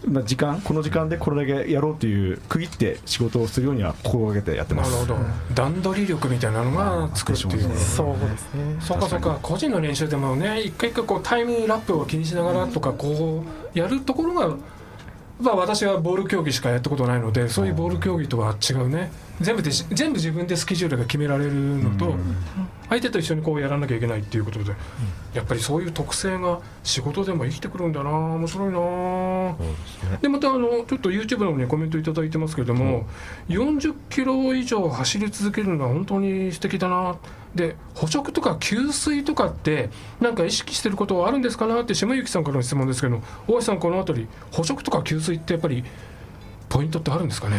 [0.08, 4.92] まあ、時間この時間でこれだけやろうという区切って仕事をするようには心がけてやってます。
[4.92, 5.20] なるほど。
[5.54, 7.78] 段取り力みたいなのがつくっていう。
[7.78, 8.76] そうですね。
[8.80, 13.44] そうかそうか個人の練習でもね一回一回こうタイムラップを気にしながらとかこ
[13.76, 14.56] うやるところが、
[15.40, 22.16] まあ、私はボール競技しかやったことないのでそういうボール競技とは違うね全部でし全部自分でスケジュールが決められるのと
[22.90, 24.74] 相手と一緒にこうやらなきゃいけないっていうことで
[25.34, 29.56] やっぱりそういう特性が仕事でも生きてくるんだな面白いな
[30.18, 33.08] ででまたあのちょっと YouTube の方にコメントいただいてますけれども、
[33.50, 37.18] 40キロ以上走り続けるのは本当に素敵だな
[37.56, 45.84] で捕食とか給水とかってなんか意識してることはあるんですかなって下幸さんからの質問ですけど大橋さんこの辺り捕食とか給水ってやっぱり
[46.70, 47.58] ポイントってあるんですかね？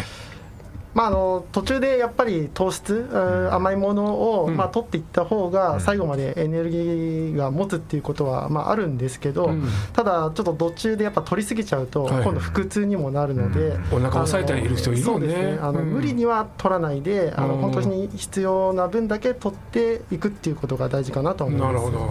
[0.95, 3.55] まあ、あの途中でやっぱり糖質、うん。
[3.55, 4.05] 甘いもの
[4.41, 4.57] を、うん。
[4.57, 9.69] まあ、取っていった方が最後までエネルギーが持つっていうことは、まあ、あるんですけど、うん。
[9.93, 12.23] ただちょっと途中でやっぱ取りすぎちゃうと、はい。
[12.23, 15.59] 今度腹痛にもなるので、お腹を押さえている人いるすね。
[15.61, 15.87] あの、うん。
[15.87, 17.61] 無理には取らないであのうん。
[17.61, 21.73] 本当に必要な分だけ取っていくっていうことが大事かなと思います。
[21.73, 22.09] なるほど。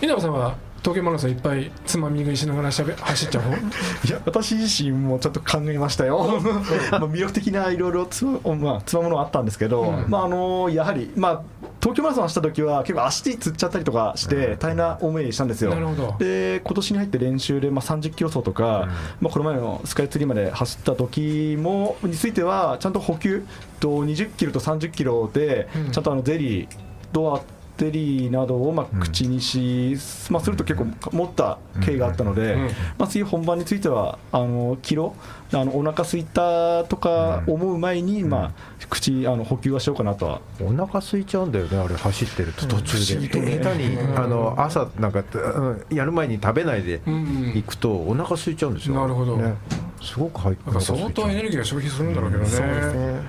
[0.00, 3.56] 稲葉さんは東京マラソンいっぱいつまみ食いしながらしゃべ走っちゃう方？
[3.56, 6.40] いや私自身もちょっと考えましたよ、
[6.90, 10.04] まあ魅力的ないろいろつま,、まあ、つまむのはあったんですけど、うん。
[10.08, 11.42] まあ、あのやはり、まあ、
[11.80, 15.70] 東京マラソン走った時は結構足つっちゃったりとかして大変な思いしたんですよ。
[15.70, 16.16] なるほど。
[16.18, 18.88] で今年に入って練習で、まあ、30キロ走とか、
[19.20, 23.44] まあ、この前のスカイツリーまで走った時もについてはちゃんと補給
[23.80, 25.92] と20キロと30キロでうん。
[25.92, 26.68] ちゃんとあのゼリー
[27.12, 29.96] とあゼリーなどをまあ口にし、
[30.28, 32.62] まあ、すると結構持った経緯があったので、うん。
[32.98, 35.14] まあ、次本番についてはあのキロ？
[35.52, 38.52] あのお腹空いたとか思う前に、まあ、
[38.90, 40.40] 口あの補給はしようかなとは。
[40.60, 43.04] お腹空いちゃうんだよねあれ走ってると途中で。
[43.04, 43.58] 不思議とね。
[43.62, 44.18] 下手にうん。
[44.18, 48.96] あの朝なんかうんやる前に食べないでうん行くとお腹空いちゃうんですよ。
[48.96, 49.36] なるほど。
[49.36, 49.54] ね
[50.02, 52.48] すごく入って相当エネルギーが消費するんだろうけどね。
[52.48, 53.20] そうですね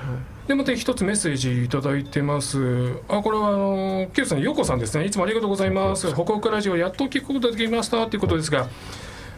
[0.47, 2.95] でまた一つメッセージいただいてます。
[3.08, 5.05] あこれはあのキュさんようこさんですね。
[5.05, 6.12] いつもありがとうございます。
[6.12, 8.67] 北北ラジオやっと聞くことができましたということですが。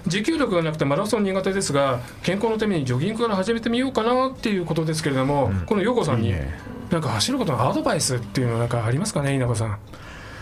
[0.07, 6.33] 持久力がなくてマラソン苦手ですが健康のためにジョギングから始めてみようかなっていうことですけれども、このようこさんに
[6.89, 9.77] なんか走ることのアドバイスっていうのはなんかありますかね稲葉さん。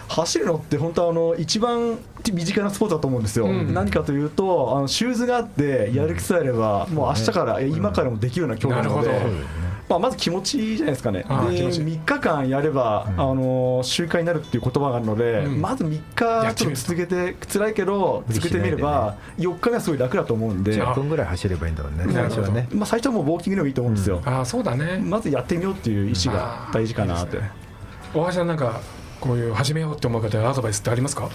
[0.09, 1.99] 走るのって本当あの一番
[2.33, 3.73] 身近なスポーツだと思うんですよ、うん。
[3.73, 9.09] 何かというとあのシューズがあってやる気さえあれば、もう明日から、え今からもできるような競技なので
[9.89, 11.77] まあ、まず気持ちいいじゃないですかね、であー気持ち。
[11.77, 15.61] いい3日間やれば、あの習慣になるっていう言葉があるので、うん。
[15.61, 22.67] まず3や日ちょっと続けて、辛いけど、続けてみれば、4日目はすごい楽だと思うんで、じゃ10分ぐらい走ればいいんだもんね最初はね。
[22.71, 24.99] まあ、最初はもうウォーキングでもいいと思うんですよ、ああそうだね。
[25.03, 27.39] まずやってみようっていう意思が大事かなって。
[28.13, 28.81] 大橋さんなんか
[29.19, 31.29] こういう始めようって思う方へアドバイスってありますか？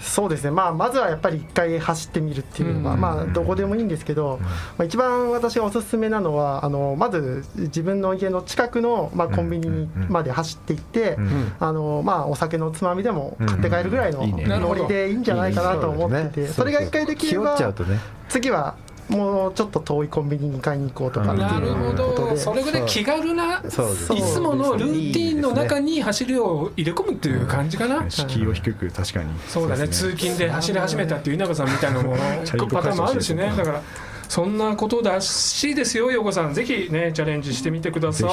[0.00, 3.00] そうですね、まあ、まずはやっぱり一回走ってみるっていうのが、うん。
[3.02, 11.52] まあ、どこでもいいんですけど、まあ、一番私がおすすめなのはあのまず自分の家の近くの、まあ、コンビニにまで走っていって、うん。
[11.60, 17.98] あのまあ、お酒のつまみでも買って帰るぐらいのノリでいいんじゃないかなと思ってて、それが一回できればとね。
[18.30, 18.76] 次は
[19.10, 21.74] もうちょっと遠いコンビニに買いに行こうとかっていう。
[21.74, 29.88] ほことそれぐらい気軽ないつものルーティンの中に走りを入れ込むっていう感じかな、敷居を低く確かにそうだね。
[29.88, 33.52] 通勤で走り始めたっていう稲葉さんみたいなのもチャリンコパターンもあるしね。
[33.56, 33.82] だから
[34.28, 36.54] そんなことらしいですよ陽子さん。
[36.54, 38.30] ぜひねチャレンジしてみてください。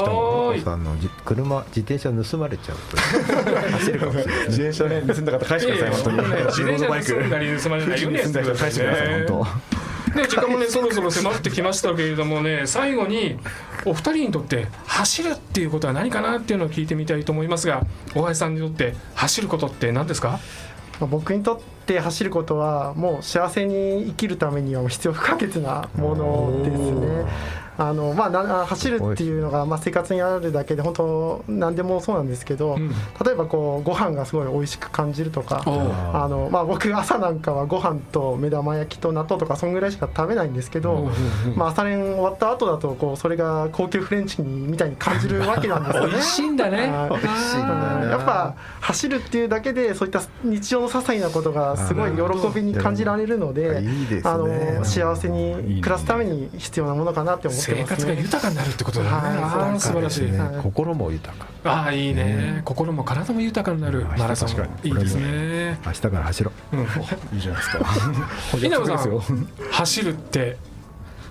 [0.61, 2.97] さんのじ車自転車盗まれちゃうと
[3.77, 4.47] 走るかもしれない。
[4.47, 6.17] 自転車ね盗んだ方返してください、本当に。
[6.17, 9.07] ね自転車盗んだり盗まれないようにやってください返してください、
[10.17, 13.37] ね、時間もねそろそろ迫ってきましたけれどもね最後に
[13.85, 20.39] お二人にとって走るっていうことは何かなっていうのを聞いてみたいと思いますが大橋さんにとって走ることって何ですか？
[20.99, 27.31] 僕にとって走ることはもう幸せに生きるためには必要不可欠なものですね。
[27.77, 32.89] あのまあ、な走るっていうのが、まあ、生活にあるだけで本当何でもそうなんですけど、うん。
[33.23, 41.09] 例えばこうご飯がすごい美味しく感じるとかあの、まあ、僕朝なんかはご飯と目玉焼きと納豆とかそんぐらいしか食べないんですけど、
[41.55, 46.11] まあ、朝練終わった後だとこうそれが高級フレンチにみたいに感じるわけなんですよね。
[46.13, 46.87] 美味しいんだね。
[46.87, 47.09] はい。
[47.09, 53.83] 美味しいんだよねやっぱ走るっていうだけでそういった日常の些細なことがすごい喜びに感じられるので
[54.23, 57.83] あの幸せに暮らすために必要なものかなって思って生。
[57.83, 60.29] 活が豊かになるってことだね、はい素晴らしい、
[60.63, 61.47] 心も豊か。
[61.63, 64.49] ああいいね、心も体も豊かになるマラソン。
[64.49, 66.77] 確かいいですね、明日から走ろう。
[66.77, 66.99] ん、当
[67.35, 67.85] いいじゃないですか。
[68.57, 70.57] 稲葉さん走るって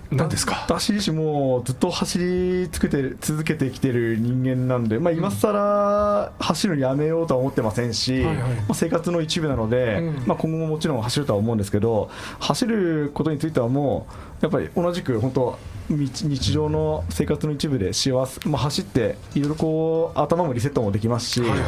[0.09, 0.63] 何ですか？
[0.67, 8.51] 私自身もずっと走り続けてる続けてきてる人間なんで、まあ、今更走るのやめようとは思ってませんし、はいはい。
[8.53, 10.27] まあ、生活の一部なので、うん。
[10.27, 14.07] まあ、今後ももちろん走るとは思うんですけど走ることについてはも
[14.41, 21.59] うやっぱり同じく本当日日常の生活の一部で幸せ、まあ、走っていろいろこう頭もリセットもできますし、はいはい。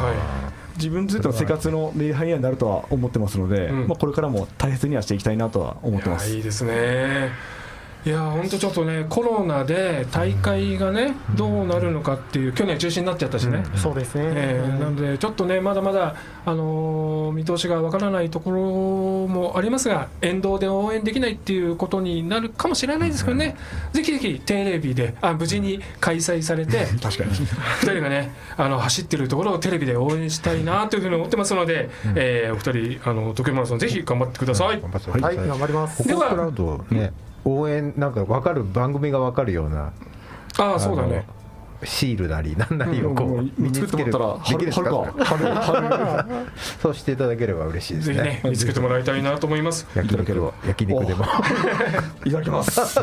[0.76, 3.88] 自分についての生活のメリハリにはなるとは思ってますので、うん。
[3.88, 6.30] まあ、これからも大切にはしていきたいなとは思ってます。
[6.30, 7.32] いいですね
[8.06, 23.58] いや本当ちょっとねコロナで大会がねどうなるのかっていう去年中止になっちゃったしね、そうですね、えーなのでちょっとねまだまだ、あのー見通しがわからないところもありますが沿道で応援できないっていうことになるかもしれないですけどね、
[23.92, 27.32] ぜひぜひテレビであ無事に開催されて 確かに。
[27.32, 34.82] 2人がねあの走ってるところをテレビで応援したいなというふうに思ってますので、えーお二人あの東京マラソンぜひ頑張ってください。
[34.82, 36.08] 頑張ってくだはい、頑張ります。
[36.08, 36.52] では
[36.90, 37.12] ね
[37.46, 39.92] 応援なんか分かる番組が分かるような。
[40.58, 41.26] ああそうだね
[41.84, 45.26] シールなりなんなりをこもうう身に作ってつけるもらったらできるかか。
[45.26, 46.46] 春春
[46.82, 48.24] そうしていただければ嬉しいですぜひね。
[48.26, 49.88] ね見つけてもらいたいなと思います。
[49.96, 51.26] 焼肉を焼肉でも。
[52.26, 53.00] いただきます。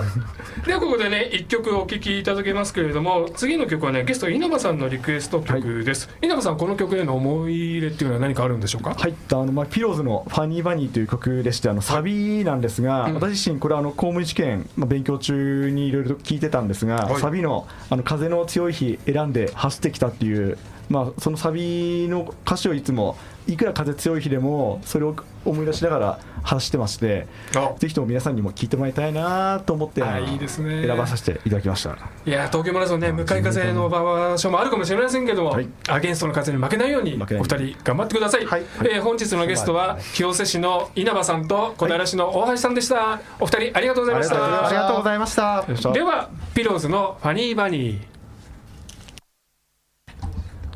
[0.66, 8.94] ではここでね一曲お聴きいただけますけれども次の曲はねゲスト稲葉さんのリクエスト曲です、稲葉さんこの曲への思い入れっていうのは何かあるんでしょうか？
[8.94, 13.14] はい、あのまあピローズのファニーバニーという曲でして、あのサビなんですが、うん。
[13.14, 17.20] 私自身これあの公務員試験まあ勉強中にいろいろと聞いてたんですが、はい。
[17.20, 20.58] サビのあの風の強い日選んで走ってきたっていう。
[20.88, 23.16] まあ、そのサビの歌詞をいつも
[23.48, 27.26] いくら風強い日でもそれを思い出しながら走ってまして
[27.56, 27.74] あ。
[27.76, 30.86] ぜひとも皆さんにも聞いてもらいたいなと思っていいですね。
[30.86, 31.98] 選ばさせていただきました。
[32.24, 35.68] いや東京マラソンね向かい風の場所もあるかもしれませんけども、はい。
[35.88, 38.62] アゲンストの風に負けないようにお二人頑張ってください、はい。
[38.82, 44.66] えー本日のゲストは清瀬市の稲葉さんと小平市の大橋さんでした、お二人ありがとうございました。
[44.66, 45.64] ありがとうございました。
[45.92, 48.15] ではピローズのファニーバニー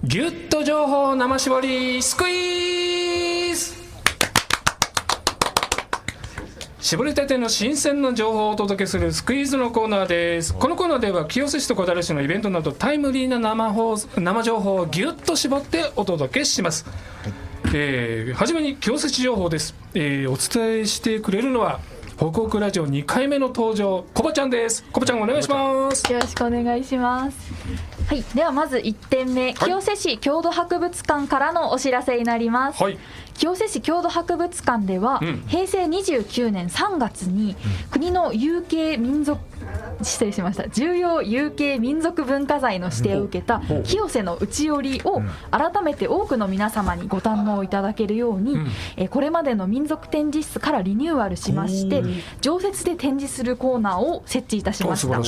[0.03, 3.75] ギュッと情報生絞りスクイーズ。
[6.81, 10.55] 絞りたての新鮮な情報をお届けするスクイーズのコーナーです。
[10.55, 16.87] このコーナーでは清瀬市と小平市のイベントなどタイムリーな生放送生情報をギュッと絞ってお届けします、
[17.75, 21.79] えー、初めに清瀬市情報です、えーお伝えしてくれるのは
[22.17, 24.83] 北北ラジオ2回目の登場コバちゃんです。
[24.93, 26.11] コバちゃんお願いします。
[26.13, 27.90] よろしくお願いします。
[28.11, 32.83] はい、ではまず1点目、清瀬市郷土博物館からのお知らせになります。
[32.83, 32.99] はい。
[33.35, 35.45] 清瀬市郷土博物館では、うん。
[35.47, 37.55] 平成29年3月に
[37.93, 39.41] 国の有形民族
[40.03, 40.69] 失礼しました。
[40.69, 48.67] 重要有形民族文化財の指定を受けた清瀬の内織を改めて多くの皆様にご堪能いただけるように、うん。
[48.97, 52.03] えーこれまでの民族展示室からリニューアルしまして
[52.41, 55.21] 常設で展示するコーナーを設置いたしました。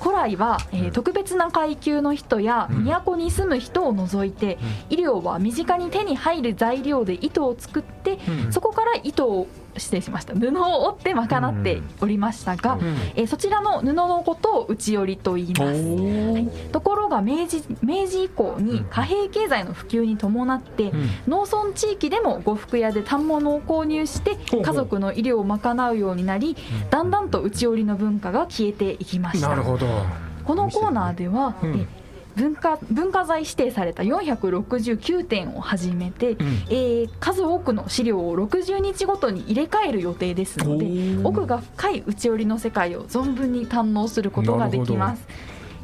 [0.00, 4.58] 古来は、えー特別な階級の人や都に住む人を除いて、
[4.88, 8.52] 医療は身近に手に入る材料で糸を作って、うん。
[8.52, 9.46] そこから糸を
[9.76, 10.34] 失礼しました。
[10.34, 12.80] 布を織って賄っておりましたが、ん。
[13.16, 15.80] えーそちらの布のことを内織と言いおます。
[15.80, 16.70] ー。
[16.70, 20.92] ところが明治明治以降に貨幣経済の普及に伴って、ん。
[21.28, 26.56] 農村地域でも呉服屋で反物を購入して家族の医療を賄うようになり
[26.90, 29.48] だんだんと内織の文化が消えていきました。
[29.48, 29.86] なるほど。
[30.44, 31.54] このコーナーでは、
[32.36, 36.36] 文化文化財指定された469点をはじめて、ん
[36.68, 40.86] えー数多くの資料を60日ごとに入れ替える予定ですので
[41.24, 45.26] 奥が深い内織の世界を存分に堪能することができます。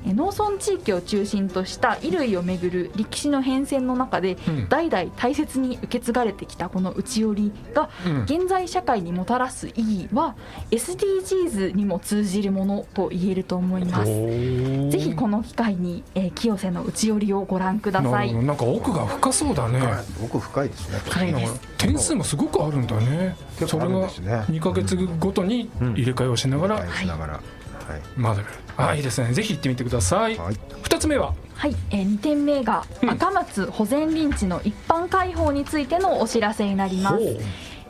[0.07, 4.69] えー農村地域を中心とした衣類をめぐる歴史の変遷の中で、うん。
[4.69, 8.23] 代々大切に受け継がれてきたこの内織が、うん。
[8.23, 10.37] 現在社会にもたらす意義は
[10.71, 14.11] SDGs にも通じるものと言えると思います。
[14.91, 18.33] ぜひこの機会に、えー清瀬の内織をご覧ください。
[18.33, 19.81] なんか奥が深そうだね、
[20.23, 20.99] 奥深いですね。
[21.05, 21.61] 深いです。
[21.79, 23.07] 点数もすごくあるんだね。
[23.07, 23.37] ね。
[23.67, 26.75] それが2か月ごとに入れ替えをしながら。
[26.77, 27.41] はいしながら
[27.89, 28.03] はい。
[28.19, 29.33] 学べる、あいいですね。
[29.33, 30.55] ぜひ行ってみてください、はい。
[30.83, 31.35] 2つ目は？
[31.55, 37.17] はい、えー、2点目が赤松保全林地の一般開放についてのお知らせになります。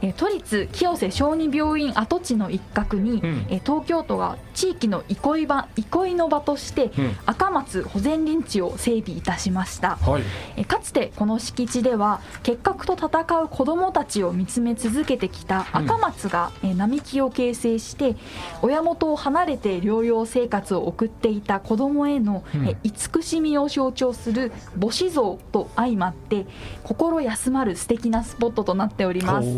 [0.02, 3.46] えー都立清瀬小児病院跡地の一角に、ん。
[3.48, 7.16] えー東京都が地域の憩い場憩いの場として、うん。
[7.26, 9.96] 赤松保全林地を整備いたしました。
[9.96, 10.22] はい。
[10.56, 18.16] えーかつてこの敷地では結核と戦う子どもたちを見つめ続けてきた赤松が、えー並木を形成して
[18.62, 22.66] 親元を離れて療養生活を送っていた子どもへの、うん。
[22.66, 26.46] えー慈しみを象徴する母子像と相まって
[26.84, 29.48] 心休まる素敵なスポットとなっております。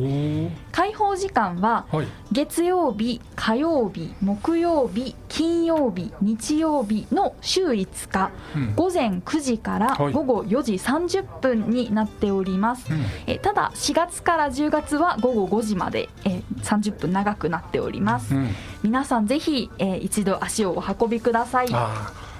[0.73, 2.07] 開放時間ははい。
[2.31, 8.75] 月曜日火曜日木曜日金曜日日曜日の週5日、うん。
[8.75, 10.13] 午前9時からはい。
[10.13, 13.05] 午後4時30分になっております、うん。
[13.27, 18.49] えただ4月から10月は午後5時まで、え30分長くなっております、うん。
[18.83, 21.69] 皆さんぜひ、え一度足をお運びください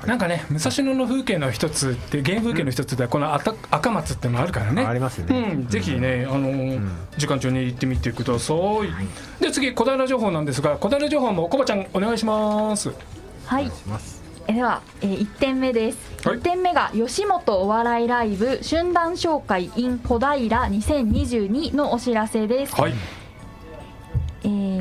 [0.07, 4.85] なんかね武蔵野の風景の一つって原風景の一つでこのあた赤松っていうのがあるからね。
[4.85, 5.53] ありますね。
[5.55, 9.43] うん、ぜひね、あのー時間中に行ってみてください。
[9.43, 12.91] で次小平情報なんですが、小平情報もコバちゃんお願いします。
[13.47, 13.67] はい。
[13.67, 14.19] します。
[14.47, 16.39] えでは、え1点目です、はい。
[16.39, 22.95] 1点目が吉本お笑いライブ春団紹介 in 小平2022のお知らせです、はい。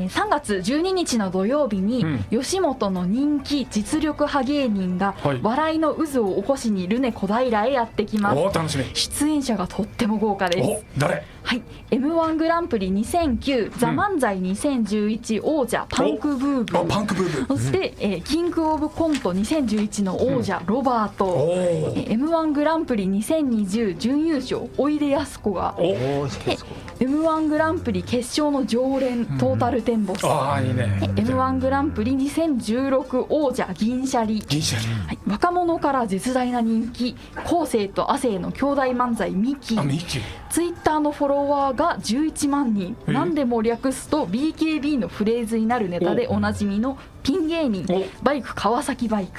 [0.08, 8.84] えー3月12日の土曜日に、うん吉本の人気実力派芸人が、はい笑いの渦を起こしにルネ小平へやってきますおお楽しみ。
[8.94, 11.24] 出演者がとっても豪華ですお誰？
[11.48, 17.56] はい、m 1グランプリ2009、ザ・漫才2011王者パンクブーブあパンクブーブー。
[17.56, 25.74] そして、えーキングオブコント2011の王者、ロバート、おえー m 1グランプリ2020準優勝おいでやすこが。
[25.78, 25.84] お。
[25.84, 25.86] お。
[25.86, 26.58] おーで
[27.00, 31.00] m 1グランプリ決勝の常連、トータルテンボス、ああいいね。
[31.16, 34.40] m 1グランプリ2016王者銀シャリ。
[34.40, 35.06] 銀シャリ。
[35.06, 39.78] はい、若者から絶大な人気昴生と亜生の兄弟漫才ミキ。
[39.78, 40.18] あミキ。
[40.50, 42.96] ツイッターのフォロワーが11万人。
[43.06, 43.12] え？
[43.12, 46.40] 何でも略すと BKB のフレーズになるネタでお。
[46.40, 47.86] なじみのピン芸人。
[47.90, 48.04] お。
[48.24, 49.32] バイク川崎バイク。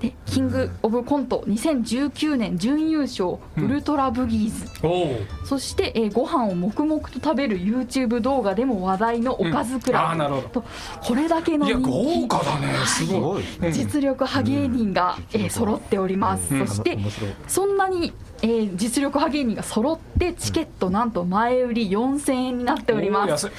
[0.00, 5.46] でキングオブコント2019年準優勝ウルトラブギーズ。
[5.46, 10.48] そして、えーご飯を黙々と食べる YouTube 動画でも話題のおかずクラブ、うんあーなるほど。
[10.48, 10.64] と
[11.04, 12.26] これだけのいや人気。
[12.26, 12.74] 豪華だね。
[12.84, 13.44] すすごい。
[13.70, 16.66] 実力派芸人が、えー揃っております、うん。
[16.66, 16.98] そして
[17.46, 18.12] そんなに、
[18.42, 23.50] えー実力派芸人が揃ってチケットなんと前売り4000円になっております。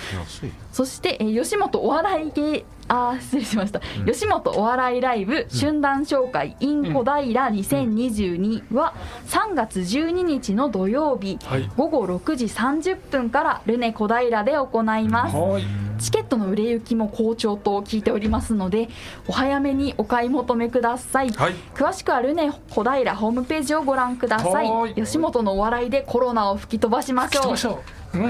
[0.72, 8.94] そして、えー吉本お笑い芸あー失礼しました、吉本お笑いライブ春団紹介 in 小平2022は
[9.28, 11.72] 3月12日の土曜日、はい。
[11.78, 15.36] 午後6時30分からルネ小平で行います。
[15.36, 15.64] はい。
[16.04, 18.90] チケットの売れ行きも好調と聞いておりますので
[19.28, 21.54] お早めにお買い求めください、はい。
[21.74, 24.96] 詳しくはルネ小平ホームページをご覧くださはいい。
[24.96, 27.80] 吉本のお笑いでコロナを吹き飛ばしましょ
[28.14, 28.18] う。
[28.18, 28.22] う。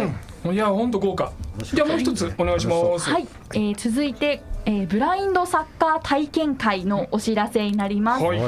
[0.46, 0.54] うん。
[0.54, 1.32] いや本当豪華。
[1.58, 3.10] じゃあもう一つお願いします。
[3.10, 8.40] はい、えー続いてえーブラインドサッカー体験会のお知らせになります、はい。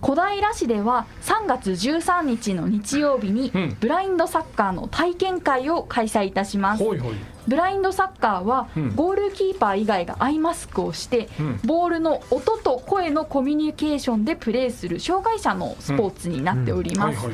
[0.00, 3.76] 小平市では3月13日の日曜日にうん。
[3.80, 7.14] ブラインドサッカーの体験会を開催いたします、ほいほい
[7.46, 8.94] ブラインドサッカーはうん。
[8.94, 11.60] ゴールキーパー以外がアイマスクをして、うん。
[11.64, 17.26] ボールの音と声のコミュニケーションでプレーする障害者のスポーツになっております、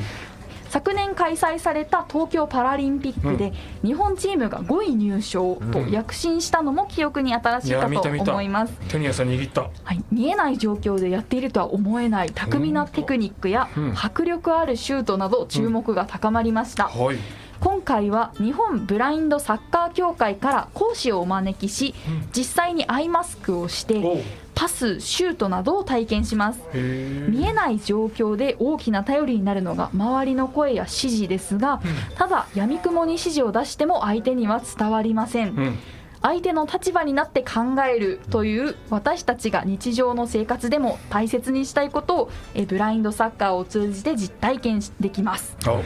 [0.69, 3.53] 昨年開催された東京パラリンピックで
[3.83, 9.61] 日本チームが5位入賞と躍進したのも記憶に新しいかと思います、手に汗握った。
[9.61, 13.93] はい、見えない状況でやっているとは思えない巧みなテクニックやうん。
[13.95, 17.17] 迫力あるシュートなど注目が高まりました、はい
[17.63, 22.27] 今回は日本ブラインドサッカー協会から講師をお招きしうん。
[22.35, 26.59] 実際にアイマスクをしてパスシュートなどを体験します。
[26.73, 31.81] 見えない状況で大きな頼りになるのが周りの声や指示ですが
[32.17, 35.55] ただやみくもに指示を出しても相手には伝わりません。
[35.55, 35.79] うん。
[36.21, 45.55] 相手の立場になって考えるという私たちが日常の生活でも大切にしたいことをえブラインドサッカーを通じて実体験できます。
[45.65, 45.83] あはい。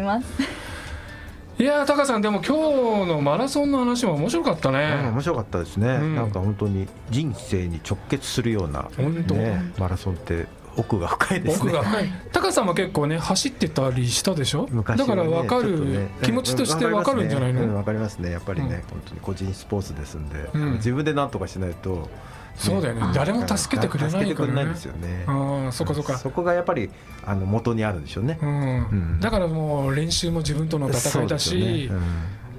[1.60, 6.16] いやータカさんでも今日のマラソンの話も面白かったうんね面白かったですね、ん。
[6.16, 9.36] なんか本当に人生に直結するような、本当。
[9.36, 10.48] ね、マラソンって
[10.78, 11.72] 奥が深いですね。
[11.72, 11.84] 奥が。
[11.84, 18.72] 深いタカさんも結構ね走ってたりしたでしょ、ねから分かる、ね気持ちとして分かるんじゃないの、うんわかりますね、やっぱりね、うん。
[18.72, 20.72] 本当に個人スポーツですんで、うん。
[20.74, 22.10] 自分で何とかしないと、
[22.56, 23.02] そうだよね。
[23.14, 25.24] 誰も助けてくれない助けてからねくれないんですよね。
[25.28, 26.18] ああそっかそっか。
[26.18, 26.90] そこがやっぱり
[27.26, 28.38] あの元にあるんでしょうね。
[28.42, 28.46] う。
[28.46, 28.50] ん。
[28.50, 29.20] うん。
[29.20, 31.90] だからもう練習も自分との戦いだし、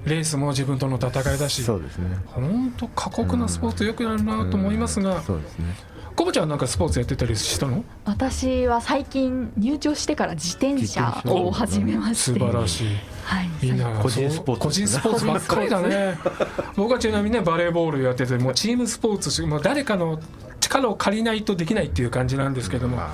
[0.04, 1.62] レースも自分との戦いだうんし。
[1.62, 2.16] そうですね。
[2.26, 5.22] 本当過酷なスポーツよくなるなと思いますが、うん。
[5.22, 5.76] そうですね。
[6.16, 7.84] コボちゃんなんかスポーツやってたりしたの？
[8.04, 12.38] 私は最近入庁してから自転車を始めまして。
[12.38, 12.86] 素晴らしい。
[13.24, 13.66] はい。
[13.66, 16.16] いいな個人スポーツ個人スポーツばっかりだね。
[16.76, 20.20] 僕はちなみにねバレーボールやっててもうチームスポーツしもう誰かの
[20.60, 23.12] 力を借りないとできないっていう感じなんですけども、ま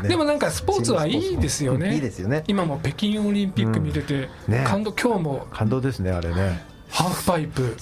[0.00, 1.94] あねでもなんかスポーツはいいですよね。
[1.94, 2.44] いいですよね。
[2.46, 4.54] 今も北京オリンピック見てて、うん。
[4.54, 4.64] ね。
[4.64, 5.46] 感動今日も。
[5.50, 6.62] 感動ですねあれね。
[6.98, 7.76] ハーフパイプ。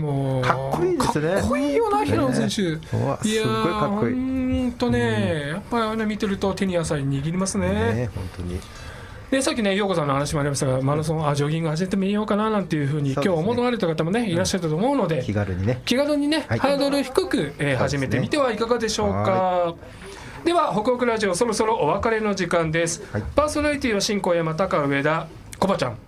[0.00, 1.34] もうかっこいいですね。
[1.40, 4.14] かっこいいよな平野選手、うわすっいやかっこいい。
[4.16, 7.68] ーほんとね、やっぱりね見てると手に野菜握りますね。
[7.68, 8.58] ね本当に。
[9.30, 13.30] でさっきね陽子さんの話もありましたがマラソンあジョギング始めてみようかななんていうふうにそうね。
[13.30, 15.82] 今日思われた方もねいらっしゃると思うので、気軽にね。
[15.84, 16.58] 気軽にね、はい。
[16.58, 19.76] ハードル低く、えー始めてみてはいかがでしょうか。
[20.44, 23.22] ではほくほくラジオそろそろお別れの時間です、はい。
[23.36, 25.28] パーソナリティは新小山高上田。
[25.60, 25.98] コバちゃん、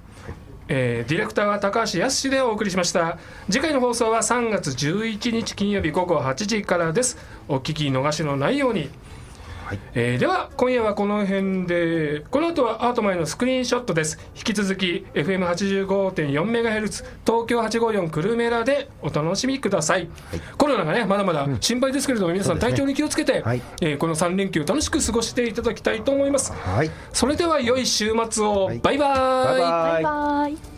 [0.75, 3.18] えーディレクターは高橋康でお送りしました。
[3.51, 7.18] 次回の放送は3月11日金曜日午後8時からです。
[7.47, 8.89] お聞き逃しのないように。
[9.73, 9.81] はい。
[9.95, 14.18] えーでは今夜はこの辺でこの後はアートマイのスクリーンショットです。
[14.37, 20.09] 引き続き FM85.4MHz 東京854くるめラでお楽しみください、
[20.59, 23.62] コロナがねまだまだ心配ですけれども、皆さん体調に気をつけて、はい。
[23.81, 26.53] えーこの3連休楽しく過ごしていただきたいと思います。
[26.53, 26.91] はい。
[27.12, 28.79] それでは良い週末を、はい。
[28.79, 29.61] バイバーイ。
[29.61, 30.03] バイバイ。
[30.03, 30.72] バイバイ